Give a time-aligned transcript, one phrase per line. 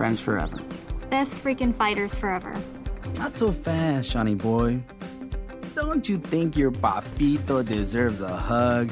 [0.00, 0.58] Friends forever.
[1.10, 2.54] Best freaking fighters forever.
[3.16, 4.80] Not so fast, Johnny boy.
[5.74, 8.90] Don't you think your papito deserves a hug?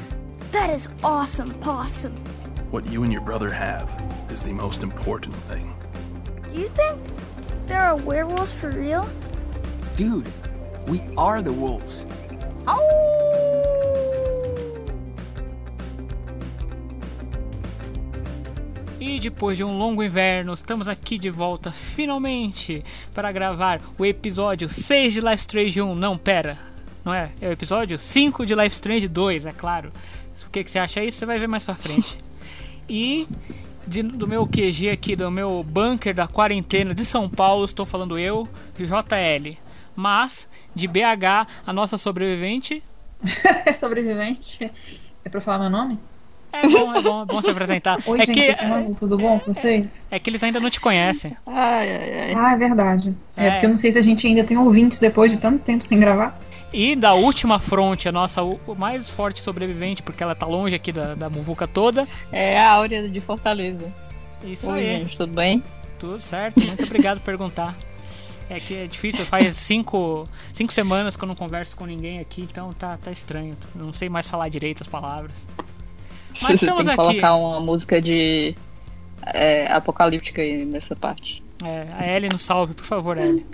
[0.51, 2.15] That is awesome, possum.
[2.69, 3.89] What you and your brother have
[4.29, 5.75] is the most important thing.
[6.47, 6.99] Do you think
[7.65, 9.09] there are werewolves for real?
[9.95, 10.29] Dude,
[10.89, 12.05] we are the wolves.
[19.19, 22.81] E depois de um longo inverno, estamos aqui de volta finalmente
[23.13, 25.93] para gravar o episódio 6 de Life Strange 1.
[25.93, 26.57] Não, pera,
[27.03, 27.29] não é?
[27.41, 29.91] É o episódio 5 de Life Strange 2, é claro.
[30.47, 31.17] O que, que você acha isso?
[31.17, 32.17] Você vai ver mais pra frente.
[32.91, 33.27] E
[33.85, 38.17] de- do meu QG aqui, do meu bunker da quarentena de São Paulo, estou falando
[38.17, 38.47] eu,
[38.79, 39.57] JL.
[39.95, 42.81] Mas, de BH, a nossa sobrevivente.
[43.65, 44.71] É sobrevivente?
[45.25, 45.99] É pra falar meu nome?
[46.51, 47.99] É bom, é bom, é bom se apresentar.
[48.05, 50.05] Oi, é, gente, que, é tudo bom com vocês?
[50.09, 51.35] é que eles ainda não te conhecem.
[51.45, 52.33] Ai, ai, ai.
[52.35, 53.15] Ah, é verdade.
[53.37, 53.51] É, É.
[53.51, 55.99] porque eu não sei se a gente ainda tem ouvintes depois de tanto tempo sem
[55.99, 56.39] gravar.
[56.73, 58.41] E da última fronte, a nossa
[58.77, 62.07] mais forte sobrevivente, porque ela tá longe aqui da, da muvuca toda.
[62.31, 63.91] É a Áurea de Fortaleza.
[64.43, 65.63] Isso Oi, aí, gente, tudo bem?
[65.99, 66.59] tudo certo.
[66.65, 67.75] Muito obrigado por perguntar.
[68.49, 72.41] É que é difícil, faz cinco, cinco semanas que eu não converso com ninguém aqui,
[72.41, 73.55] então tá, tá estranho.
[73.75, 75.45] Não sei mais falar direito as palavras.
[76.41, 77.09] Mas Você estamos tem que aqui.
[77.11, 78.55] colocar uma música de
[79.25, 81.43] é, apocalíptica aí nessa parte.
[81.63, 83.45] É, a Ellie no salve, por favor, Ellie.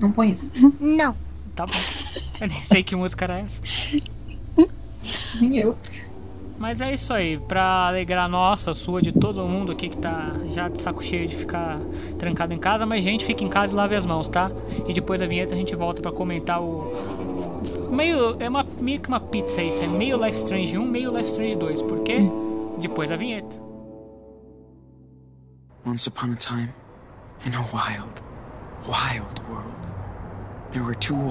[0.00, 0.50] Não põe isso.
[0.80, 1.16] No.
[1.54, 1.72] Tá bom.
[2.40, 3.60] Eu nem sei que música era essa.
[5.40, 5.76] Nem eu.
[6.62, 10.68] Mas é isso aí, pra alegrar nossa, sua, de todo mundo aqui que tá já
[10.68, 11.80] de saco cheio de ficar
[12.20, 14.48] trancado em casa, mas gente, fica em casa e lave as mãos, tá?
[14.86, 16.92] E depois da vinheta a gente volta pra comentar o.
[17.90, 18.36] Meio.
[18.38, 21.56] É uma, meio que uma pizza isso, é meio Life Strange 1, meio Life Strange
[21.56, 21.82] 2.
[21.82, 22.18] Por quê?
[22.78, 23.60] Depois da vinheta.
[25.84, 26.68] Once upon a time,
[27.44, 28.22] in a wild,
[28.86, 29.91] wild world,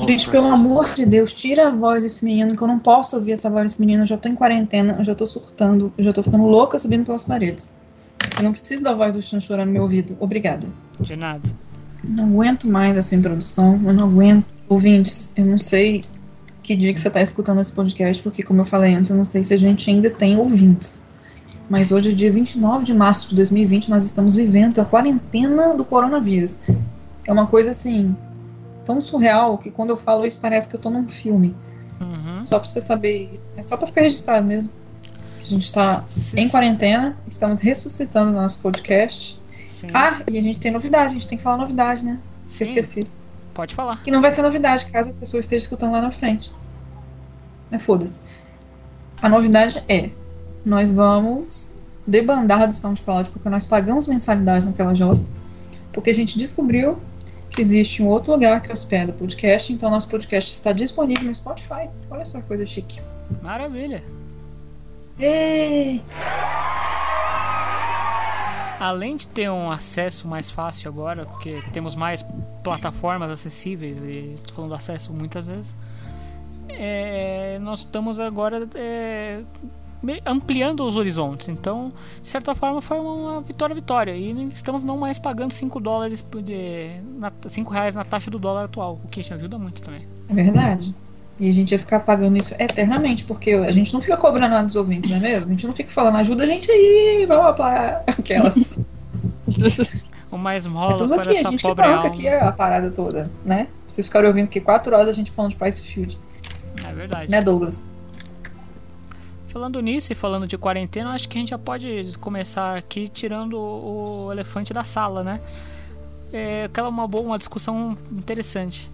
[0.07, 3.31] Gente, pelo amor de Deus, tira a voz desse menino, que eu não posso ouvir
[3.31, 4.03] essa voz desse menino.
[4.03, 7.05] Eu já tô em quarentena, eu já tô surtando, eu já tô ficando louca subindo
[7.05, 7.75] pelas paredes.
[8.37, 10.15] Eu não preciso da voz do Chan chorando no meu ouvido.
[10.19, 10.67] Obrigada.
[10.99, 11.41] De nada.
[12.03, 14.45] Não aguento mais essa introdução, eu não aguento.
[14.69, 16.03] Ouvintes, eu não sei
[16.63, 19.25] que dia que você está escutando esse podcast, porque, como eu falei antes, eu não
[19.25, 21.01] sei se a gente ainda tem ouvintes.
[21.69, 25.83] Mas hoje é dia 29 de março de 2020, nós estamos vivendo a quarentena do
[25.83, 26.61] coronavírus.
[27.25, 28.15] É uma coisa assim,
[28.85, 31.55] tão surreal que quando eu falo isso parece que eu tô num filme.
[31.99, 32.43] Uhum.
[32.43, 34.73] Só pra você saber, é só pra ficar registrado mesmo.
[35.39, 36.05] A gente tá
[36.35, 39.39] em quarentena, estamos ressuscitando o nosso podcast.
[39.69, 39.87] Sim.
[39.93, 42.19] Ah, e a gente tem novidade, a gente tem que falar novidade, né?
[42.45, 43.03] Sim, Esqueci.
[43.53, 44.01] Pode falar.
[44.01, 46.51] Que não vai ser novidade caso a pessoa esteja escutando lá na frente.
[47.69, 48.21] Mas foda-se.
[49.21, 50.09] A novidade é:
[50.65, 51.75] nós vamos
[52.05, 55.35] debandar do SoundCloud porque nós pagamos mensalidade naquela josta.
[55.91, 56.97] Porque a gente descobriu
[57.59, 59.73] existe um outro lugar que hospeda o podcast.
[59.73, 61.89] Então, nosso podcast está disponível no Spotify.
[62.09, 62.99] Olha só que coisa chique.
[63.41, 64.03] Maravilha.
[65.19, 66.01] Ei!
[68.79, 72.25] Além de ter um acesso mais fácil agora, porque temos mais
[72.63, 75.71] plataformas acessíveis e estou falando acesso muitas vezes,
[76.69, 79.43] é, nós estamos agora é,
[80.25, 81.47] ampliando os horizontes.
[81.49, 81.91] Então,
[82.21, 84.15] de certa forma, foi uma vitória-vitória.
[84.15, 88.39] E estamos não mais pagando 5 dólares, por- de, na, 5 reais na taxa do
[88.39, 90.07] dólar atual, o que ajuda muito também.
[90.29, 90.93] É verdade.
[91.39, 94.63] E a gente ia ficar pagando isso eternamente, porque a gente não fica cobrando nada
[94.65, 95.47] dos ouvintes, não é mesmo?
[95.47, 98.01] A gente não fica falando, ajuda a gente aí, vamos lá.
[98.07, 98.77] Aquelas.
[100.31, 102.07] O mais É tudo para aqui, a essa gente que pobre alma.
[102.07, 103.67] aqui a parada toda, né?
[103.85, 106.17] Vocês ficaram ouvindo aqui quatro horas a gente falando de Spice Field,
[106.87, 107.29] É verdade.
[107.29, 107.77] né, Douglas?
[109.51, 113.59] Falando nisso e falando de quarentena, acho que a gente já pode começar aqui tirando
[113.59, 115.41] o elefante da sala, né?
[116.31, 118.89] É aquela uma boa, uma discussão interessante.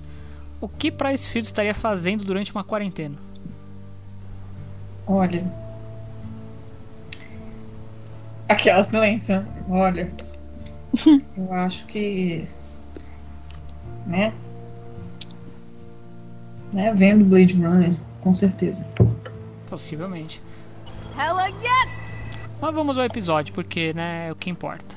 [0.59, 3.15] O que Price Field estaria fazendo durante uma quarentena?
[5.05, 5.45] Olha.
[8.49, 9.45] Aquela silêncio.
[9.69, 10.11] Olha.
[11.37, 12.47] Eu acho que.
[14.07, 14.33] Né?
[16.73, 16.91] Né?
[16.95, 18.89] Vendo Blade Runner, com certeza.
[19.69, 20.41] Possivelmente.
[21.17, 22.07] Hella yes!
[22.61, 24.95] Mas vamos ao episódio, porque né, é o que importa.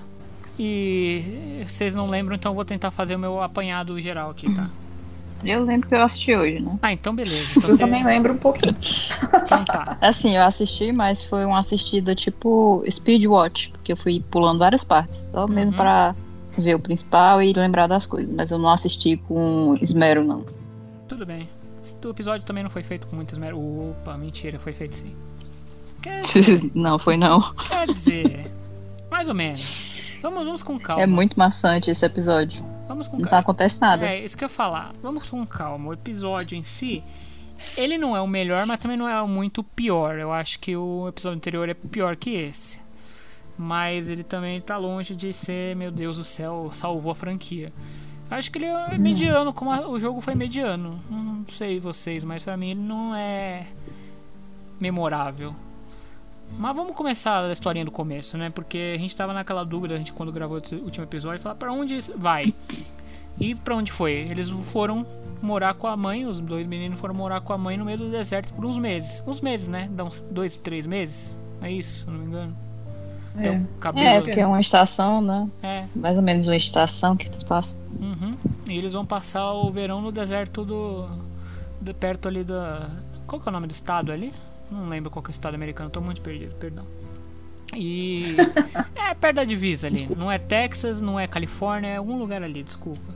[0.59, 4.69] E vocês não lembram, então eu vou tentar fazer o meu apanhado geral aqui, tá?
[5.43, 6.79] Eu lembro que eu assisti hoje, né?
[6.83, 7.53] Ah, então beleza.
[7.57, 8.77] Então, Eu você- também lembro um pouquinho.
[9.43, 9.97] então tá.
[10.03, 14.85] Assim, eu assisti, mas foi uma assistida tipo speed watch, porque eu fui pulando várias
[14.85, 15.77] partes, só mesmo Uhum.
[15.79, 16.15] pra
[16.59, 20.45] ver o principal e lembrar das coisas, mas eu não assisti com esmero não.
[21.09, 21.49] Tudo bem.
[22.05, 23.59] O episódio também não foi feito com muito esmero.
[23.59, 25.15] Opa, mentira, foi feito sim.
[26.03, 26.23] Quer
[26.75, 27.41] não, foi não.
[27.69, 28.51] Quer dizer,
[29.11, 29.89] mais ou menos.
[30.23, 31.03] Vamos, vamos com calma.
[31.03, 32.65] É muito maçante esse episódio.
[32.87, 33.43] Vamos com Não tá calma.
[33.43, 34.07] acontece nada.
[34.07, 34.93] É, isso que eu ia falar.
[35.03, 35.89] Vamos com calma.
[35.89, 37.03] O episódio em si,
[37.77, 40.19] ele não é o melhor, mas também não é muito pior.
[40.19, 42.81] Eu acho que o episódio anterior é pior que esse.
[43.57, 47.73] Mas ele também tá longe de ser, meu Deus do céu, salvou a franquia.
[48.31, 50.99] Acho que ele é mediano, como a- o jogo foi mediano.
[51.11, 53.67] Não sei vocês, mas pra mim ele não é
[54.81, 55.55] memorável.
[56.59, 58.51] Mas vamos começar a historinha do começo, né?
[58.51, 61.73] Porque a gente tava naquela dúvida, a gente quando gravou esse último episódio, falar pra
[61.73, 62.53] onde vai?
[63.39, 64.13] E pra onde foi?
[64.13, 65.07] Eles foram
[65.41, 68.11] morar com a mãe, os dois meninos foram morar com a mãe no meio do
[68.11, 69.23] deserto por uns meses.
[69.27, 69.89] Uns meses, né?
[69.93, 71.35] Dá uns dois, três meses.
[71.63, 72.57] É isso, se eu não me engano.
[73.39, 73.63] Então, É.
[73.79, 74.07] cabelo.
[74.07, 75.49] É, porque é uma estação, né?
[75.63, 77.79] É, Mais ou menos uma estação que eles passam.
[77.99, 78.37] Uhum.
[78.69, 81.09] E eles vão passar o verão no deserto do.
[81.81, 82.91] de perto ali da.
[83.27, 84.35] Qual que é o nome do estado ali?
[84.71, 86.85] Não lembro qual que é o estado americano, tô muito perdido, perdão.
[87.75, 88.37] E.
[88.95, 90.09] é perto da divisa ali.
[90.17, 93.15] Não é Texas, não é Califórnia, é algum lugar ali, desculpa.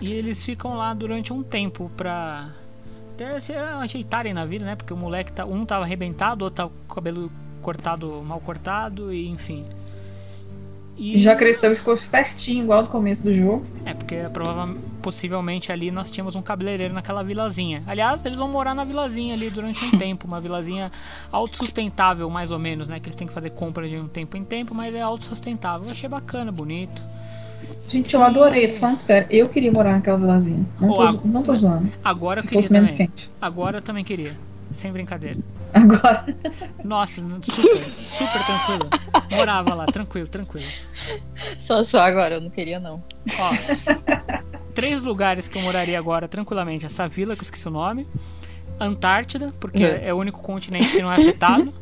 [0.00, 2.50] E eles ficam lá durante um tempo pra.
[3.14, 4.76] Até se ajeitarem na vida, né?
[4.76, 5.44] Porque o moleque tá.
[5.44, 9.64] Um tava arrebentado, outro tava com o cabelo cortado, mal cortado, e enfim.
[10.96, 13.64] E Já cresceu e ficou certinho, igual do começo do jogo.
[14.08, 17.82] Porque provavelmente, possivelmente ali nós tínhamos um cabeleireiro naquela vilazinha.
[17.86, 20.90] Aliás, eles vão morar na vilazinha ali durante um tempo, uma vilazinha
[21.30, 22.98] autossustentável, mais ou menos, né?
[22.98, 25.86] Que eles têm que fazer compra de um tempo em tempo, mas é autossustentável.
[25.86, 27.02] Eu achei bacana, bonito.
[27.90, 29.28] Gente, eu adorei, tô falando sério.
[29.30, 30.64] Eu queria morar naquela vilazinha.
[30.80, 31.92] Não tô, a- não tô zoando.
[32.02, 33.30] Agora eu Se queria fosse menos quente.
[33.40, 34.34] Agora eu também queria.
[34.72, 35.38] Sem brincadeira.
[35.72, 36.24] Agora.
[36.84, 38.90] Nossa, super, super tranquilo.
[39.30, 40.66] Morava lá, tranquilo, tranquilo.
[41.58, 43.02] Só, só agora, eu não queria não.
[43.38, 43.50] Ó,
[44.74, 46.86] três lugares que eu moraria agora tranquilamente.
[46.86, 48.06] Essa vila, que eu esqueci o nome.
[48.80, 49.98] Antártida, porque Uhum.
[50.02, 51.72] é o único continente que não é afetado.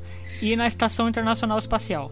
[0.42, 2.10] e na Estação Internacional Espacial.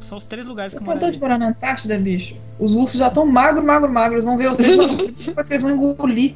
[0.00, 1.20] São os três lugares que eu tentou de moraria.
[1.20, 2.36] morar na Antártida, bicho?
[2.58, 4.24] Os ursos já estão magro, magro, magros.
[4.24, 4.76] Vão ver vocês,
[5.26, 6.34] depois que eles vão engolir.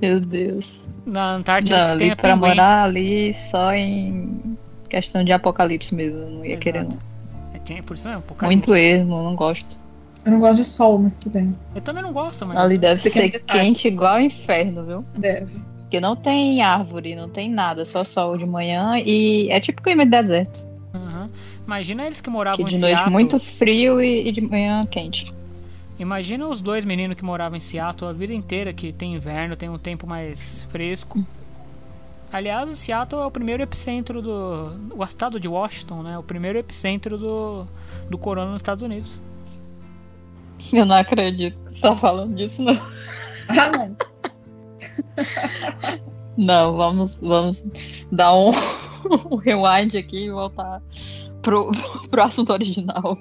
[0.00, 0.88] Meu Deus.
[1.06, 4.56] Na Antártida Não, que tem ali pra morar ali só em
[4.88, 6.18] questão de apocalipse mesmo.
[6.18, 6.60] Eu não ia Exato.
[6.62, 6.98] querer não.
[7.54, 8.72] É, tem, por isso mesmo, Muito apocalipse.
[8.80, 9.78] ermo, não gosto.
[10.24, 11.56] Eu não gosto de sol, mas tudo bem.
[11.74, 12.58] Eu também não gosto, mas.
[12.58, 15.04] Ali deve ser quente igual o inferno, viu?
[15.16, 15.54] Deve.
[15.82, 20.04] Porque não tem árvore, não tem nada, só sol de manhã e é tipo clima
[20.04, 20.66] de deserto.
[20.92, 21.28] Uhum.
[21.64, 23.12] Imagina eles que Que moravam de em noite Seattle.
[23.12, 25.32] muito frio e, e de manhã quente.
[25.98, 29.68] Imagina os dois meninos que moravam em Seattle a vida inteira, que tem inverno, tem
[29.68, 31.24] um tempo mais fresco.
[32.30, 34.72] Aliás, o Seattle é o primeiro epicentro do.
[34.94, 36.18] O estado de Washington, né?
[36.18, 37.66] O primeiro epicentro do,
[38.10, 39.20] do corona nos Estados Unidos.
[40.72, 42.74] Eu não acredito que você tá falando disso, não.
[43.48, 43.96] Ah, não.
[46.36, 47.64] Não, vamos, vamos
[48.12, 48.50] dar um,
[49.30, 50.82] um rewind aqui e voltar
[51.40, 51.70] pro,
[52.10, 53.18] pro assunto original.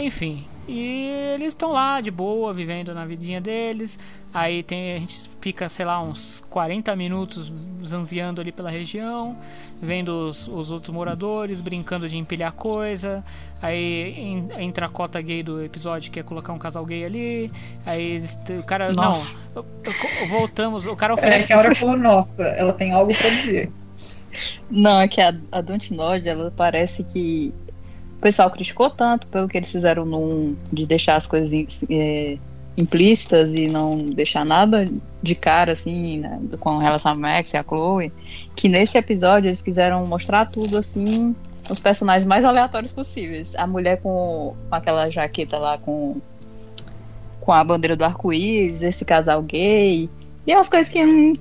[0.00, 3.98] Enfim, e eles estão lá de boa, vivendo na vidinha deles.
[4.32, 7.52] Aí tem, a gente fica, sei lá, uns 40 minutos
[7.84, 9.36] zanzeando ali pela região,
[9.82, 13.24] vendo os, os outros moradores, brincando de empilhar coisa.
[13.60, 17.50] Aí en- entra a cota gay do episódio, que é colocar um casal gay ali.
[17.86, 18.18] Aí
[18.58, 18.92] o cara.
[18.92, 19.36] Nossa.
[19.56, 21.46] Não, eu- eu- voltamos, o cara É oferece.
[21.46, 23.72] que a hora falou, nossa, ela tem algo pra dizer.
[24.70, 27.52] Não, é que a, a Dontnod, ela parece que
[28.18, 30.04] o pessoal criticou tanto pelo que eles fizeram
[30.72, 32.36] de deixar as coisas é,
[32.76, 34.90] implícitas e não deixar nada
[35.22, 38.12] de cara, assim, né, com relação a Max e a Chloe,
[38.56, 41.34] que nesse episódio eles quiseram mostrar tudo, assim,
[41.70, 43.54] os personagens mais aleatórios possíveis.
[43.54, 46.16] A mulher com, com aquela jaqueta lá com,
[47.40, 50.10] com a bandeira do arco-íris, esse casal gay,
[50.44, 51.32] e umas coisas que não,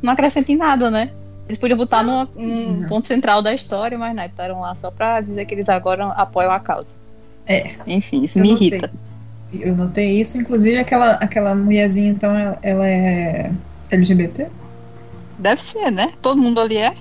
[0.00, 1.12] não acrescentam em nada, né?
[1.48, 5.20] Eles podiam botar num um ponto central da história, mas não, estavam lá só pra
[5.20, 6.96] dizer que eles agora apoiam a causa.
[7.46, 7.70] É.
[7.86, 8.90] Enfim, isso Eu me notei irrita.
[9.52, 13.52] Eu notei isso, inclusive aquela, aquela mulherzinha, então, ela, ela é
[13.90, 14.48] LGBT?
[15.38, 16.12] Deve ser, né?
[16.20, 16.94] Todo mundo ali é.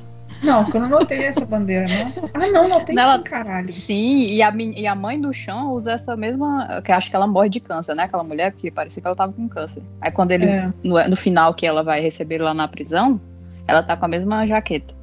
[0.44, 2.30] Não, porque eu não notei essa bandeira, não.
[2.34, 3.72] Ah, não, notei Nela- sim, caralho.
[3.72, 6.82] Sim, e a, e a mãe do chão usa essa mesma.
[6.84, 8.04] Que acho que ela morre de câncer, né?
[8.04, 9.82] Aquela mulher, porque parecia que ela tava com câncer.
[10.02, 10.46] Aí quando ele.
[10.46, 10.72] É.
[10.84, 13.20] No, no final que ela vai receber lá na prisão,
[13.68, 14.94] ela tá com a mesma jaqueta.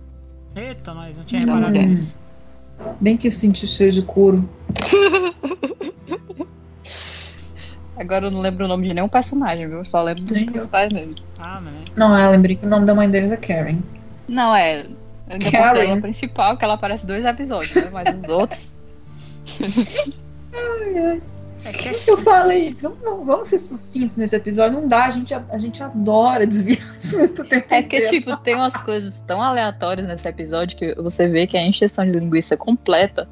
[0.55, 1.87] Eita, nós não tinha reparado mulher.
[1.87, 2.19] nisso.
[3.01, 4.49] Bem que eu senti o cheiro de couro.
[7.97, 9.79] Agora eu não lembro o nome de nenhum personagem, viu?
[9.79, 10.53] Eu só lembro dos Nem eu.
[10.53, 11.15] principais mesmo.
[11.39, 11.85] Ah, mas né?
[11.95, 13.79] Não, eu lembrei que o nome da mãe deles é Karen.
[14.29, 14.81] Não, é.
[14.83, 14.87] Eu
[15.29, 15.81] ainda Karen.
[15.91, 17.91] ela principal, que ela aparece dois episódios, né?
[17.93, 18.73] Mas os outros.
[20.53, 21.21] É que é
[22.07, 24.81] Eu falei, vamos, não, vamos ser sucintos nesse episódio.
[24.81, 28.11] Não dá, a gente, a, gente adora desviar assunto o tempo É porque, inteiro.
[28.11, 32.05] tipo, tem umas coisas tão aleatórias nesse episódio que você vê que é a encheção
[32.05, 33.29] de linguiça completa.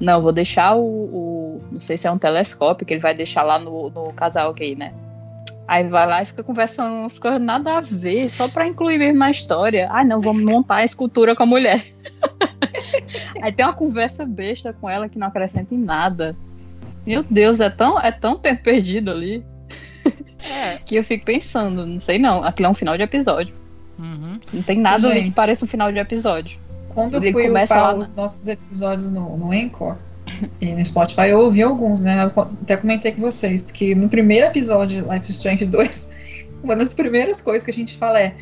[0.00, 3.42] Não, vou deixar o, o- Não sei se é um telescópio que ele vai deixar
[3.42, 4.92] lá no, no casal gay, né?
[5.66, 9.18] Aí vai lá e fica conversando umas coisas nada a ver, só pra incluir mesmo
[9.18, 9.86] na história.
[9.90, 11.86] Ah, não, vamos montar a escultura com a mulher.
[13.42, 16.34] Aí tem uma conversa besta com ela que não acrescenta em nada.
[17.08, 19.44] Meu Deus, é tão, é tão tempo perdido ali
[20.48, 20.76] É.
[20.86, 23.54] que eu fico pensando, não sei não, aquilo é um final de episódio.
[23.98, 24.38] Uhum.
[24.52, 25.28] Não tem nada ali Gente.
[25.30, 26.58] que pareça um final de episódio.
[26.90, 29.96] Quando eu fui começa upar na- os nossos episódios no, no Anchor
[30.60, 32.24] e no Spotify, eu ouvi alguns, né?
[32.24, 36.08] Eu até comentei com vocês que no primeiro episódio de Life is Strange 2,
[36.62, 38.34] uma das primeiras coisas que a gente fala é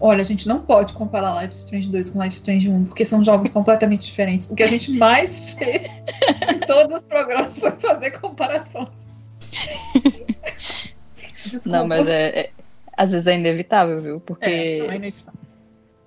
[0.00, 3.22] olha, a gente não pode comparar Life Strange 2 com Life Strange 1, porque são
[3.22, 4.50] jogos completamente diferentes.
[4.50, 5.84] O que a gente mais fez
[6.50, 9.08] em todos os programas foi fazer comparações.
[11.44, 11.78] Desculpa.
[11.78, 12.50] Não, mas é, é-
[12.96, 14.20] Às vezes é inevitável, viu?
[14.20, 15.40] Porque É, é inevitável.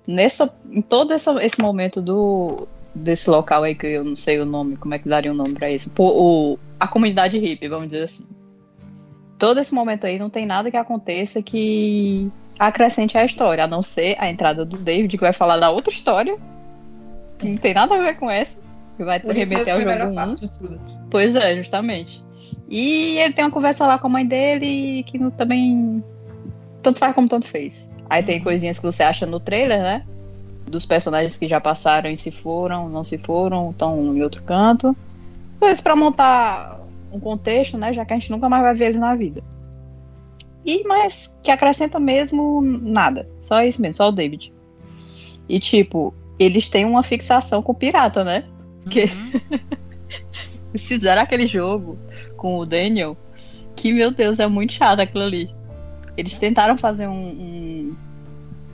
[0.07, 4.45] nessa, em todo essa- esse momento do desse local aí que eu não sei o
[4.45, 5.89] nome, como é que daria um nome pra isso?
[5.89, 6.09] Pô,
[6.53, 8.23] o, a comunidade hippie, vamos dizer assim.
[9.39, 13.81] Todo esse momento aí não tem nada que aconteça que acrescente a história, a não
[13.83, 16.38] ser a entrada do David, que vai falar da outra história,
[17.38, 18.60] que não tem nada a ver com essa,
[18.98, 20.15] que vai Por remeter ao jogo melhor 1.
[20.15, 20.75] parte de tudo.
[20.75, 20.98] assim.
[21.10, 22.24] Pois é, justamente.
[22.69, 26.03] E ele tem uma conversa lá com a mãe dele que não- também
[26.81, 27.89] tanto faz como tanto fez.
[28.10, 30.03] Aí tem coisinhas que você acha no trailer, né?
[30.69, 34.95] Dos personagens que já passaram e se foram, não se foram, estão em outro canto.
[35.60, 36.79] Coisas pra montar
[37.12, 37.91] um contexto, né?
[37.93, 39.43] Já que a gente nunca mais vai ver eles na vida.
[40.65, 43.27] E mas que acrescenta mesmo nada.
[43.39, 44.53] Só isso mesmo, só o David.
[45.50, 48.46] E tipo, eles têm uma fixação com o pirata, né?
[48.89, 49.60] Que- Uhum.
[50.74, 52.00] Eles fizeram aquele jogo
[52.36, 53.15] com o Daniel,
[53.75, 55.53] que, meu Deus, é muito chato aquilo ali.
[56.17, 57.96] Eles tentaram fazer um, um-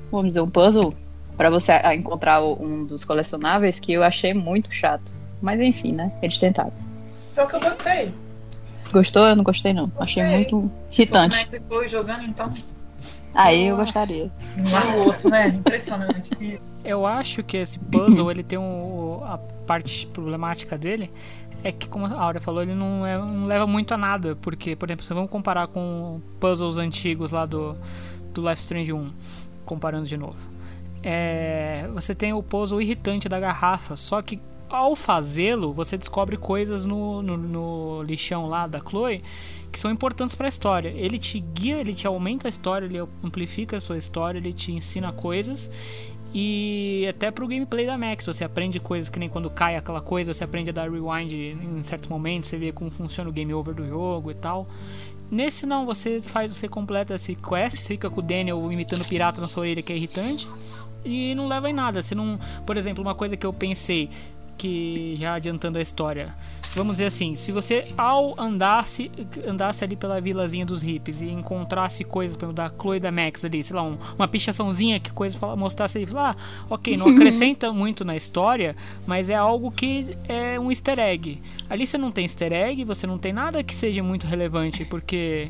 [0.10, 0.94] vamos dizer, um puzzle
[1.36, 5.12] pra você encontrar um dos colecionáveis que eu achei muito chato.
[5.42, 6.12] Mas enfim, né?
[6.22, 6.72] Eles tentaram.
[7.36, 8.14] Foi o que eu gostei.
[8.92, 9.24] Gostou?
[9.28, 9.92] Eu não gostei, não.
[10.00, 11.36] Achei muito irritante.
[11.68, 12.52] Chloe jogando, então.
[13.34, 14.32] Aí eu gostaria.
[14.58, 15.48] No osso, né?
[15.50, 16.60] Impressionante.
[16.84, 21.12] Eu acho que esse puzzle, ele tem um, a parte problemática dele
[21.64, 24.36] é que, como a Áurea falou, ele não, é- não leva muito a nada.
[24.36, 27.76] Porque, por exemplo, se vamos comparar com puzzles antigos lá do,
[28.34, 29.12] do Life Strange 1,
[29.66, 30.38] comparando de novo.
[31.04, 36.86] É, você tem o puzzle irritante da garrafa, só que ao fazê-lo, você descobre coisas
[36.86, 39.24] no, no, no lixão lá da Chloe
[39.72, 40.90] que são importantes para a história.
[40.90, 44.72] Ele te guia, ele te aumenta a história, ele amplifica a sua história, ele te
[44.72, 45.70] ensina coisas
[46.34, 50.32] e até pro gameplay da Max, você aprende coisas que nem quando cai aquela coisa,
[50.32, 53.74] você aprende a dar rewind em certos momentos, você vê como funciona o game over
[53.74, 54.68] do jogo e tal.
[55.32, 59.48] Nesse não, você faz, você completa esse quest, fica com o Daniel imitando pirata na
[59.48, 60.48] sua orelha que é irritante
[61.04, 62.02] e não leva em nada.
[62.02, 64.10] Você não, por exemplo, uma coisa que eu pensei
[64.60, 66.36] que já adiantando a história,
[66.76, 69.10] vamos dizer assim, se você ao andasse
[69.48, 73.64] andasse ali pela vilazinha dos hippies e encontrasse coisas para da Chloe da Max ali,
[73.64, 78.04] sei lá, um- uma pichaçãozinha que coisa mostrasse ali, falar, ah, ok, não acrescenta muito
[78.06, 78.76] na história,
[79.08, 81.42] mas é algo que é um easter egg.
[81.70, 85.50] Ali você não tem easter egg, você não tem nada que seja muito relevante, porque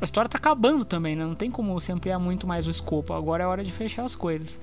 [0.00, 1.24] a história tá acabando também, né?
[1.24, 3.12] Não tem como você ampliar muito mais o escopo.
[3.14, 4.58] Agora é hora de fechar as coisas.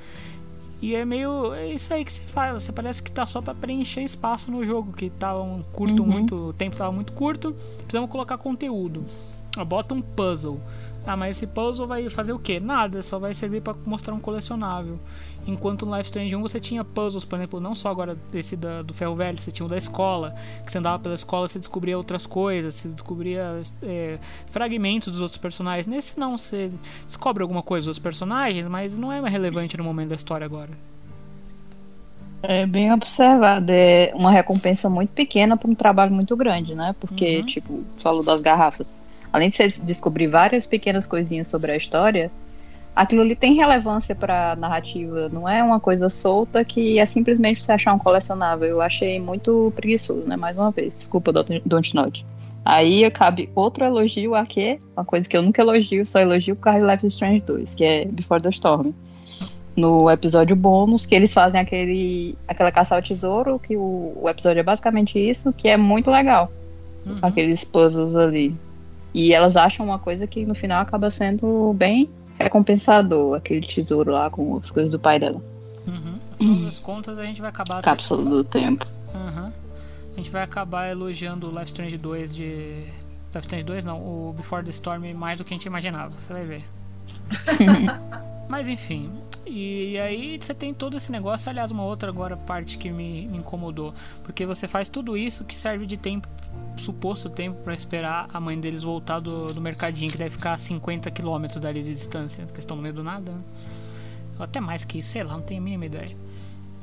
[0.85, 1.51] E é meio.
[1.55, 2.61] É isso aí que você faz.
[2.61, 6.09] Você parece que tá só pra preencher espaço no jogo, que tava um curto Uhum.
[6.09, 6.35] muito.
[6.35, 7.55] O tempo tava muito curto.
[7.79, 9.03] Precisamos colocar conteúdo.
[9.57, 10.59] Ah, Bota um puzzle.
[11.07, 12.59] Ah, mas esse puzzle vai fazer o quê?
[12.59, 14.99] Nada, só vai servir pra mostrar um colecionável.
[15.47, 18.81] Enquanto no Life Strange 1 você tinha puzzles, por exemplo, não só agora esse da-
[18.81, 20.33] do ferro velho, você tinha o da escola,
[20.65, 25.37] que você andava pela escola, você descobria outras coisas, você descobria é, fragmentos dos outros
[25.39, 25.85] personagens.
[25.85, 26.71] Nesse não, você
[27.05, 30.45] descobre alguma coisa dos outros personagens, mas não é mais relevante no momento da história
[30.45, 30.71] agora.
[32.41, 33.71] É bem observado.
[33.71, 36.95] É uma recompensa muito pequena para um trabalho muito grande, né?
[36.99, 37.45] Porque, Uhum.
[37.45, 38.95] tipo, falou das garrafas.
[39.33, 42.31] Além de você descobrir várias pequenas coisinhas sobre a história,
[42.95, 45.29] aquilo ali tem relevância para a narrativa.
[45.29, 48.67] Não é uma coisa solta que é simplesmente você achar um colecionável.
[48.67, 50.35] Eu achei muito preguiçoso, né?
[50.37, 50.95] Mais uma vez.
[50.95, 51.33] Desculpa,
[51.65, 52.25] Dontnod.
[52.63, 56.91] Aí cabe outro elogio aqui, uma coisa que eu nunca elogio, só elogio por causa
[56.91, 58.91] Life is Strange 2, que é Before the Storm
[59.75, 64.61] no episódio bônus, que eles fazem aquele aquela caça ao tesouro, que o, o episódio
[64.61, 66.51] é basicamente isso, que é muito legal.
[67.05, 67.19] Uhum.
[67.21, 68.55] Aqueles puzzles ali.
[69.13, 72.09] E elas acham uma coisa que no final acaba sendo bem
[72.45, 75.41] recompensador, aquele tesouro lá com as coisas do pai dela.
[75.87, 76.19] Uhum.
[76.31, 77.81] No final das contas, a gente vai acabar.
[77.81, 78.85] Cápsula do tempo.
[79.13, 79.51] Uhum.
[80.13, 82.87] A gente vai acabar elogiando o Life Strange 2 de
[83.31, 86.31] Death Stranding 2 não, o Before the Storm mais do que a gente imaginava, você
[86.31, 86.63] vai ver.
[88.47, 89.11] Mas enfim,
[89.45, 93.37] e aí você tem todo esse negócio, aliás, uma outra agora parte que me, me
[93.39, 96.27] incomodou, porque você faz tudo isso que serve de tempo,
[96.77, 100.57] suposto tempo para esperar a mãe deles voltar do, do mercadinho, que deve ficar a
[100.57, 103.41] 50 km dali de distância, que estão no meio do nada, né?
[104.37, 106.15] Até mais que isso, sei lá, não tenho a mínima ideia.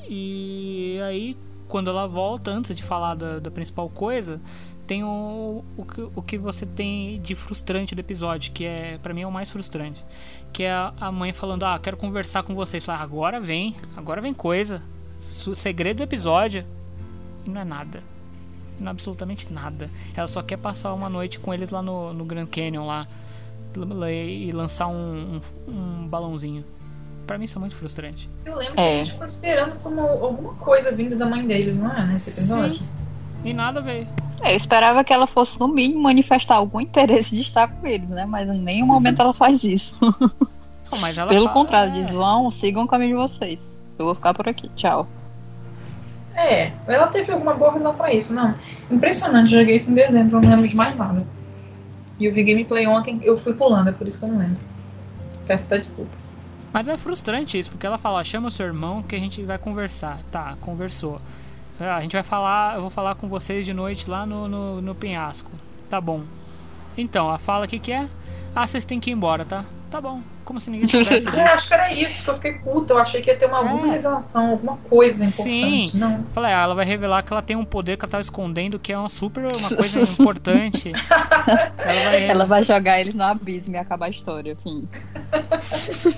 [0.09, 1.37] E aí,
[1.69, 4.41] quando ela volta, antes de falar da, da principal coisa,
[4.87, 9.15] tem o, o, que, o que você tem de frustrante do episódio, que é para
[9.15, 10.05] mim é o mais frustrante,
[10.53, 12.85] que é a, mãe falando: "Ah, quero conversar com vocês".
[12.85, 14.83] Fala, agora vem, agora vem coisa.
[15.31, 16.65] Su- Segredo do episódio.
[17.45, 18.03] E não é nada.
[18.79, 19.91] Não é absolutamente nada.
[20.17, 23.07] Ela só quer passar uma noite com eles lá no, no Grand Canyon lá
[24.11, 26.65] e lançar um, um, um balãozinho.
[27.27, 28.29] Pra mim isso é muito frustrante.
[28.45, 28.75] Eu lembro É.
[28.75, 32.07] que a gente ficou esperando como alguma coisa vinda da mãe deles, não é?
[32.07, 32.79] Nesse episódio.
[32.79, 32.89] Sim.
[33.45, 34.07] E nada veio.
[34.41, 38.09] É, eu esperava que ela fosse, no mínimo, manifestar algum interesse de estar com eles,
[38.09, 38.25] né?
[38.27, 39.97] Mas em nenhum momento ela faz isso.
[40.91, 42.03] Não, mas ela Pelo fala- contrário, é.
[42.03, 43.61] diz: vão, sigam o caminho de vocês.
[43.99, 44.69] Eu vou ficar por aqui.
[44.77, 45.07] Tchau.
[46.35, 48.55] É, ela teve alguma boa razão pra isso, não.
[48.91, 51.27] Impressionante, joguei isso em dezembro, não lembro de mais nada.
[52.19, 54.59] E eu vi gameplay ontem, eu fui pulando, é por isso que eu não lembro.
[55.47, 56.37] Peço até desculpas.
[56.73, 59.43] Mas é frustrante isso, porque ela fala, "Ó, chama o seu irmão que a gente
[59.43, 60.19] vai conversar.
[60.31, 61.21] Tá, conversou.
[61.81, 64.81] Ah, a gente vai falar, eu vou falar com vocês de noite lá no, no,
[64.83, 65.51] no penhasco.
[65.89, 66.23] Tá bom.
[66.97, 68.09] Então, ela fala o que que é?
[68.55, 69.65] Ah, vocês têm que ir embora, tá?
[69.91, 70.21] Tá bom.
[70.45, 73.23] Como se ninguém soubesse Eu acho que era isso, que eu fiquei puta, eu achei
[73.23, 73.91] que ia ter uma, alguma É.
[73.93, 75.89] revelação, alguma coisa importante.
[75.91, 75.99] Sim.
[75.99, 76.25] Não.
[76.33, 78.93] Falei, ah, ela vai revelar que ela tem um poder que ela tava escondendo, que
[78.93, 80.93] é uma super, uma coisa importante.
[81.79, 84.89] ela vai Ela vai jogar eles no abismo e acabar a história, enfim.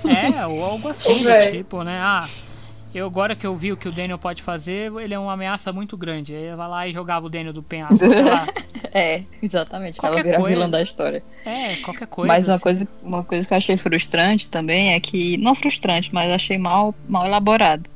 [0.05, 1.99] É, ou algo assim, Ô, tipo, né?
[2.01, 2.27] Ah,
[2.97, 5.73] eu agora que eu vi o que o Daniel pode fazer, ele é uma ameaça
[5.73, 6.33] muito grande.
[6.33, 8.47] Aí vai lá e jogava o Daniel do penhasco, sei lá.
[8.97, 9.99] É, exatamente.
[9.99, 10.47] Qualquer ela vira coisa.
[10.47, 11.21] a vilã da história.
[11.45, 12.27] É, qualquer coisa.
[12.31, 12.63] mas uma assim.
[12.63, 15.35] coisa, uma coisa que eu achei frustrante também é que.
[15.35, 17.89] Não frustrante, mas achei mal, mal elaborado.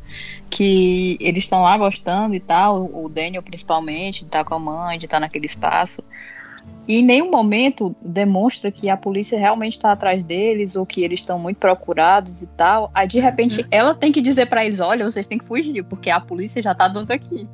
[0.49, 4.99] Que eles estão lá gostando e tal, o Daniel principalmente, de estar com a mãe,
[4.99, 6.03] de estar naquele espaço.
[6.87, 11.19] E em nenhum momento demonstra que a polícia realmente está atrás deles ou que eles
[11.19, 12.89] estão muito procurados e tal.
[12.95, 16.09] Aí de repente ela tem que dizer pra eles: olha, vocês têm que fugir, porque
[16.09, 17.47] a polícia já tá dando aqui.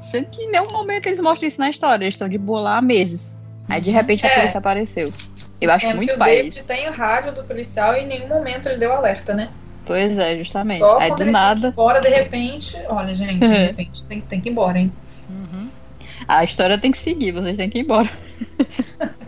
[0.00, 2.78] Sendo que em nenhum momento eles mostram isso na história, eles estão de boa lá
[2.78, 3.34] há meses.
[3.68, 4.34] Aí de repente a É.
[4.34, 5.10] polícia apareceu.
[5.60, 6.66] Eu acho Sendo muito que o David isso.
[6.66, 9.48] tem o rádio do policial e em nenhum momento ele deu alerta, né?
[9.86, 10.78] Pois é, justamente.
[10.78, 14.48] Só Aí quando do nada, embora, de repente, olha, gente, de repente tem, tem que
[14.48, 14.92] ir embora, hein?
[16.26, 18.08] A história tem que seguir, vocês têm que ir embora.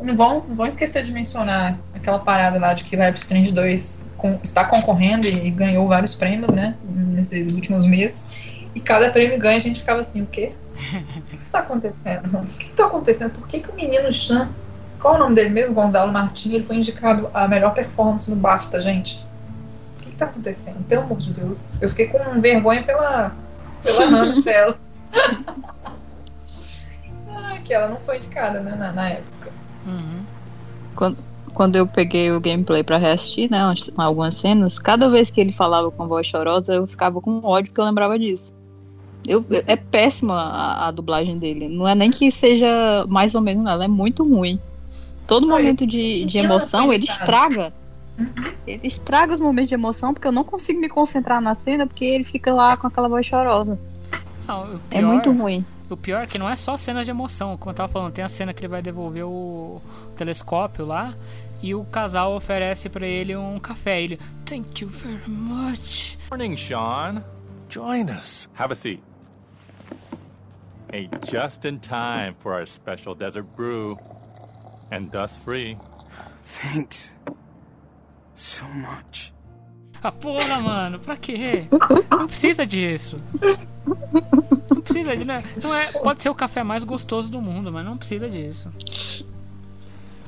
[0.00, 4.06] Não vão, não vão esquecer de mencionar aquela parada lá de que Life Strange 2
[4.18, 6.74] com- está concorrendo e, ganhou vários prêmios, né?
[6.84, 8.26] Nesses últimos meses.
[8.74, 10.52] E cada prêmio ganha, a gente ficava assim, o quê?
[11.16, 12.26] O que está acontecendo?
[12.38, 13.30] O que está acontecendo?
[13.30, 14.50] Por que, que o menino Chan,
[15.00, 15.72] qual é o nome dele mesmo?
[15.72, 19.24] Gonzalo Martins, ele foi indicado a melhor performance no BAFTA, gente?
[20.00, 20.84] O que está acontecendo?
[20.86, 21.80] Pelo amor de Deus.
[21.80, 23.32] Eu fiquei com vergonha pela,
[23.82, 24.78] pela Hannah dela.
[27.36, 29.52] Ah, que ela não foi indicada, né, na, na época.
[29.86, 30.22] Uhum.
[30.94, 31.18] Quando,
[31.52, 35.52] quando eu peguei o gameplay pra reassistir, né, umas- algumas cenas, cada vez que ele
[35.52, 38.52] falava com voz chorosa, eu ficava com ódio porque eu lembrava disso.
[39.26, 41.66] Eu, é péssima a, a dublagem dele.
[41.66, 43.66] Não é nem que seja mais ou menos.
[43.66, 44.60] Ela é muito ruim.
[45.26, 47.72] Todo momento de, de emoção, ele estraga.
[48.66, 52.04] Ele estraga os momentos de emoção porque eu não consigo me concentrar na cena porque
[52.04, 53.78] ele fica lá com aquela voz chorosa.
[54.46, 55.64] Não, o É pior- muito ruim.
[55.90, 58.24] O pior é que não é só cenas de emoção, como eu tava falando, tem
[58.24, 59.82] a cena que ele vai devolver o
[60.16, 61.14] telescópio lá
[61.62, 64.02] e o casal oferece pra ele um café.
[64.02, 66.18] Ele, thank you very much.
[66.30, 67.22] Morning, Sean.
[67.68, 68.48] Join us.
[68.58, 69.02] Have a seat.
[70.92, 73.98] Hey, just in time for our special desert brew.
[74.90, 75.76] And dust free.
[76.42, 77.14] Thanks.
[78.34, 79.32] So much.
[80.02, 81.66] Ah, porra, mano, pra quê?
[82.10, 83.18] Não precisa disso.
[85.02, 85.24] Precisa de.
[85.24, 85.42] Né?
[85.62, 88.70] Não é, pode ser o café mais gostoso do mundo, mas não precisa disso.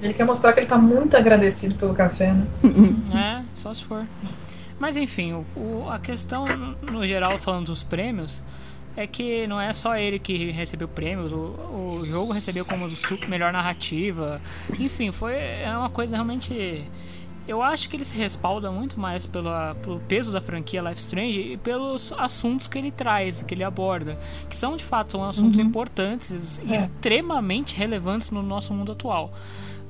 [0.00, 2.46] Ele quer mostrar que ele tá muito agradecido pelo café, né?
[3.14, 4.06] É, só se for.
[4.78, 6.44] Mas enfim, o, o- a questão
[6.82, 8.42] no- geral, falando dos prêmios,
[8.94, 12.86] é que não é só ele que recebeu prêmios, o, o jogo recebeu como
[13.26, 14.40] melhor narrativa.
[14.78, 16.84] Enfim, foi é uma coisa realmente.
[17.48, 21.52] Eu acho que ele se respalda muito mais pela, pelo peso da franquia Life Strange
[21.52, 24.18] e pelos assuntos que ele traz, que ele aborda,
[24.50, 26.76] que são de fato assuntos importantes e É.
[26.76, 29.32] extremamente relevantes no nosso mundo atual.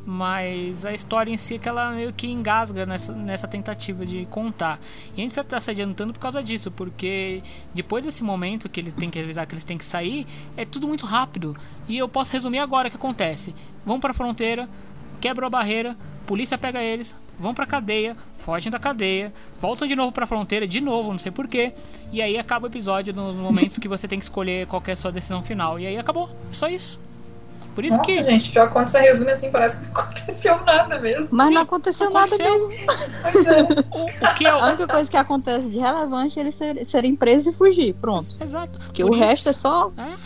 [0.08, 4.24] mas a história em si é que ela meio que engasga nessa, nessa tentativa de
[4.26, 4.78] contar.
[5.16, 7.42] E a gente está se adiantando por causa disso, porque
[7.74, 10.24] depois desse momento que eles têm que avisar que eles têm que sair,
[10.56, 11.56] é tudo muito rápido.
[11.88, 13.52] E eu posso resumir agora o que acontece.
[13.84, 14.68] Vão para a fronteira,
[15.20, 20.12] quebram a barreira, polícia pega eles, vão pra cadeia, fogem da cadeia, voltam de novo
[20.12, 21.72] pra fronteira, de novo, não sei porquê,
[22.12, 24.94] e aí acaba o episódio nos momentos que você tem que escolher qual que é
[24.94, 25.78] a sua decisão final.
[25.78, 26.98] E aí acabou, é só isso.
[27.74, 28.24] Por isso Nossa, que.
[28.30, 31.36] gente, pior quando você resume assim, parece que não aconteceu nada mesmo.
[31.36, 32.46] Mas não aconteceu, Aconteceu.
[32.46, 32.86] nada mesmo.
[33.32, 33.62] Pois é.
[33.62, 37.14] O, o que é A única coisa que acontece de relevante é eles ser- serem
[37.14, 37.94] presos e fugir.
[37.96, 38.28] Pronto.
[38.40, 38.78] Exato.
[38.78, 40.16] Porque Por o isso- resto é só É,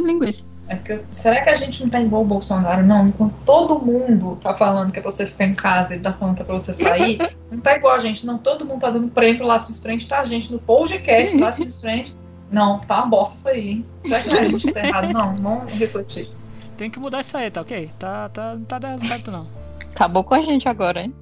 [0.00, 0.44] de linguiça.
[0.72, 3.08] É que eu- será que a gente não tá igual o Bolsonaro, não?
[3.08, 6.36] Enquanto todo mundo tá falando que é pra você ficar em casa e tá falando
[6.36, 7.18] que é pra você sair,
[7.50, 8.38] não tá igual a gente, não.
[8.38, 10.20] Todo mundo tá dando prêmio pro Lápis Strange, tá?
[10.20, 12.14] A gente no podcast Lápis Strange.
[12.52, 13.84] Não, tá uma bosta isso aí, hein?
[14.04, 15.12] Será que a gente tá errado?
[15.12, 16.28] Não, vamos refletir.
[16.76, 17.90] tem que mudar isso aí, tá ok?
[17.98, 19.46] Tá, tá, não tá dando certo não.
[19.92, 21.12] Acabou com a gente agora, hein?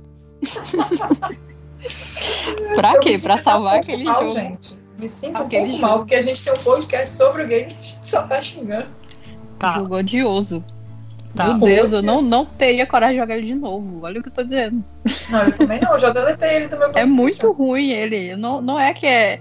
[2.75, 3.19] pra quê?
[3.19, 4.35] Pra salvar aquele mal, jogo.
[4.35, 4.79] gente.
[4.99, 5.81] Me sinto Aquele um pouco jogo.
[5.83, 8.43] mal, porque a gente tem um podcast sobre o game e a gente só tá
[8.43, 8.87] xingando.
[9.59, 10.65] Tá, Jogo odioso.
[11.35, 11.47] tá.
[11.55, 14.01] Meu Deus, eu não, não teria coragem de jogar ele de novo.
[14.05, 14.85] Olha o que eu tô dizendo.
[15.29, 18.37] Não, eu também não, eu já deletei ele meu É muito ruim ele.
[18.37, 19.41] Não, não é que é.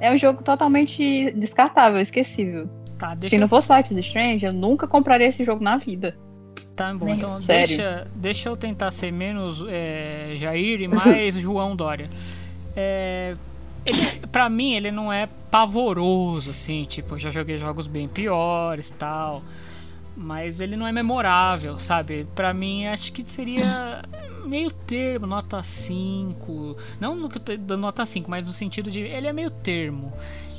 [0.00, 2.68] É um jogo totalmente descartável, esquecível.
[2.98, 6.16] Tá, deixa Se não fosse Life is Strange, eu nunca compraria esse jogo na vida.
[6.76, 7.66] Tá bom, Nem- então Sério.
[7.66, 12.08] deixa, deixa eu tentar ser menos é, Jair e mais João Dória.
[12.76, 13.34] É,
[13.84, 18.90] ele, pra mim, ele não é pavoroso, assim, tipo, eu já joguei jogos bem piores
[18.90, 19.42] tal.
[20.16, 22.26] Mas ele não é memorável, sabe?
[22.34, 24.02] Pra mim, acho que seria
[24.44, 26.76] meio termo, nota 5.
[27.00, 29.00] Não no que eu tô dando nota 5, mas no sentido de.
[29.00, 30.12] Ele é meio termo.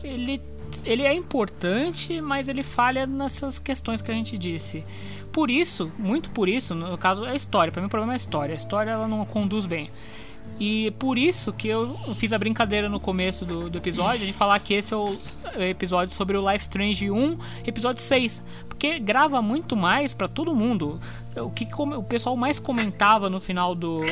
[0.04, 0.42] Ele,
[0.84, 4.84] ele é importante, mas ele falha nessas questões que a gente disse.
[5.32, 7.72] Por isso, muito por isso, no caso é a história.
[7.72, 8.54] Pra mim o problema é a história.
[8.54, 9.92] A história ela não conduz bem.
[10.60, 14.60] E por isso que eu fiz a brincadeira no começo do, do episódio de falar
[14.60, 15.16] que esse é o
[15.56, 18.44] é episódio sobre o Life Strange 1, episódio 6.
[18.70, 21.00] Porque grava muito mais pra todo mundo.
[21.36, 24.04] O que o pessoal mais comentava no final do,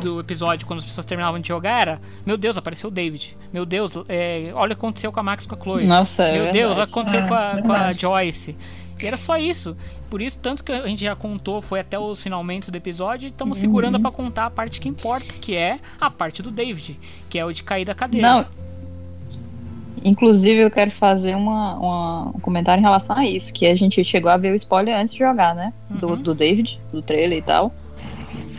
[0.00, 3.36] do episódio, quando as pessoas terminavam de jogar, era: Meu Deus, apareceu o David.
[3.52, 5.86] Meu Deus, é, olha o que aconteceu com a Max e com a Chloe.
[5.86, 6.58] Nossa, é Meu verdade.
[6.58, 7.92] Deus, olha o que aconteceu É, com, a, com a.
[7.92, 8.56] Joyce.
[9.02, 9.76] E era só isso.
[10.08, 13.28] Por isso, tanto que a gente já contou, foi até os finalmente do episódio, e
[13.28, 13.60] estamos Uhum.
[13.62, 16.98] segurando pra contar a parte que importa, que é a parte do David,
[17.30, 18.28] que é o de cair da cadeira.
[18.30, 18.46] Não.
[20.02, 24.02] Inclusive, eu quero fazer uma, uma- um comentário em relação a isso, que a gente
[24.02, 25.72] chegou a ver o spoiler antes de jogar, né?
[25.90, 26.22] Do, Uhum.
[26.22, 27.74] do David, do trailer e tal.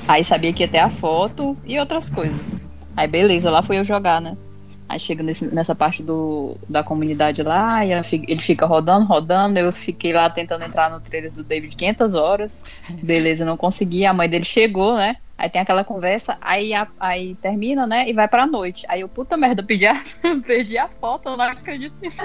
[0.08, 2.60] Aí sabia que ia ter a foto e outras coisas.
[2.96, 4.38] Aí beleza, lá fui eu jogar, né?
[4.92, 7.92] Aí chega nesse- nessa parte do, da comunidade lá, e
[8.28, 9.58] ele fica rodando, rodando.
[9.58, 12.62] Eu fiquei lá tentando entrar no trailer do David 500 horas.
[13.02, 14.06] Beleza, não consegui.
[14.06, 15.16] A mãe dele chegou, né?
[15.38, 18.08] Aí tem aquela conversa, aí, a- aí termina, né?
[18.08, 18.86] E vai pra noite.
[18.88, 19.96] Aí eu, puta merda, perdi a,
[20.46, 22.22] perdi a foto, eu não acredito nisso.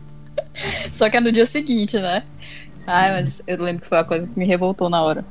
[0.90, 2.22] Só que é no dia seguinte, né?
[2.86, 5.24] Ai, mas eu lembro que foi a coisa que me revoltou na hora.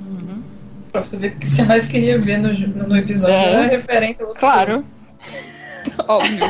[0.00, 0.42] Uhum.
[0.92, 2.52] Pra você ver o que você mais queria ver no,
[2.88, 3.34] no episódio.
[3.34, 3.52] É.
[3.52, 4.84] Era a referência Claro.
[6.08, 6.44] Óbvio.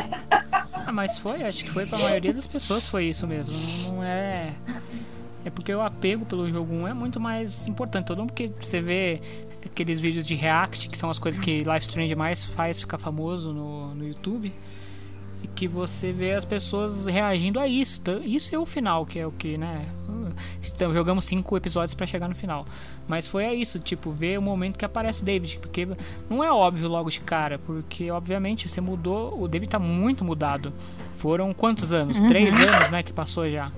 [0.73, 3.55] Ah, mas foi, acho que foi pra maioria das pessoas foi isso mesmo.
[3.87, 4.53] Não, é.
[5.45, 8.07] É porque o apego pelo jogo 1 é muito mais importante.
[8.07, 9.21] Todo mundo porque você vê
[9.65, 13.53] aqueles vídeos de React, que são as coisas que Life Strange mais faz ficar famoso
[13.53, 14.53] no, no YouTube.
[15.55, 18.01] Que você vê as pessoas reagindo a isso.
[18.23, 19.87] Isso é o final, que é o que, né?
[20.61, 22.65] Estamos, jogamos cinco episódios pra chegar no final.
[23.07, 25.57] Mas foi a isso, tipo, ver o momento que aparece o David.
[25.59, 25.87] Porque
[26.29, 27.57] não é óbvio logo de cara.
[27.57, 29.41] Porque, obviamente, você mudou.
[29.41, 30.71] O David tá muito mudado.
[31.17, 32.19] Foram quantos anos?
[32.21, 33.01] Três anos, né?
[33.01, 33.71] Que passou já.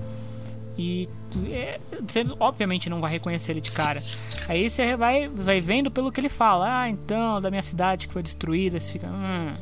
[0.78, 1.10] E
[1.50, 4.02] é, você obviamente não vai reconhecer ele de cara.
[4.48, 6.82] Aí você vai, vai vendo pelo que ele fala.
[6.84, 8.80] Ah, então, da minha cidade que foi destruída.
[8.80, 9.08] Você fica.
[9.08, 9.56] Hum.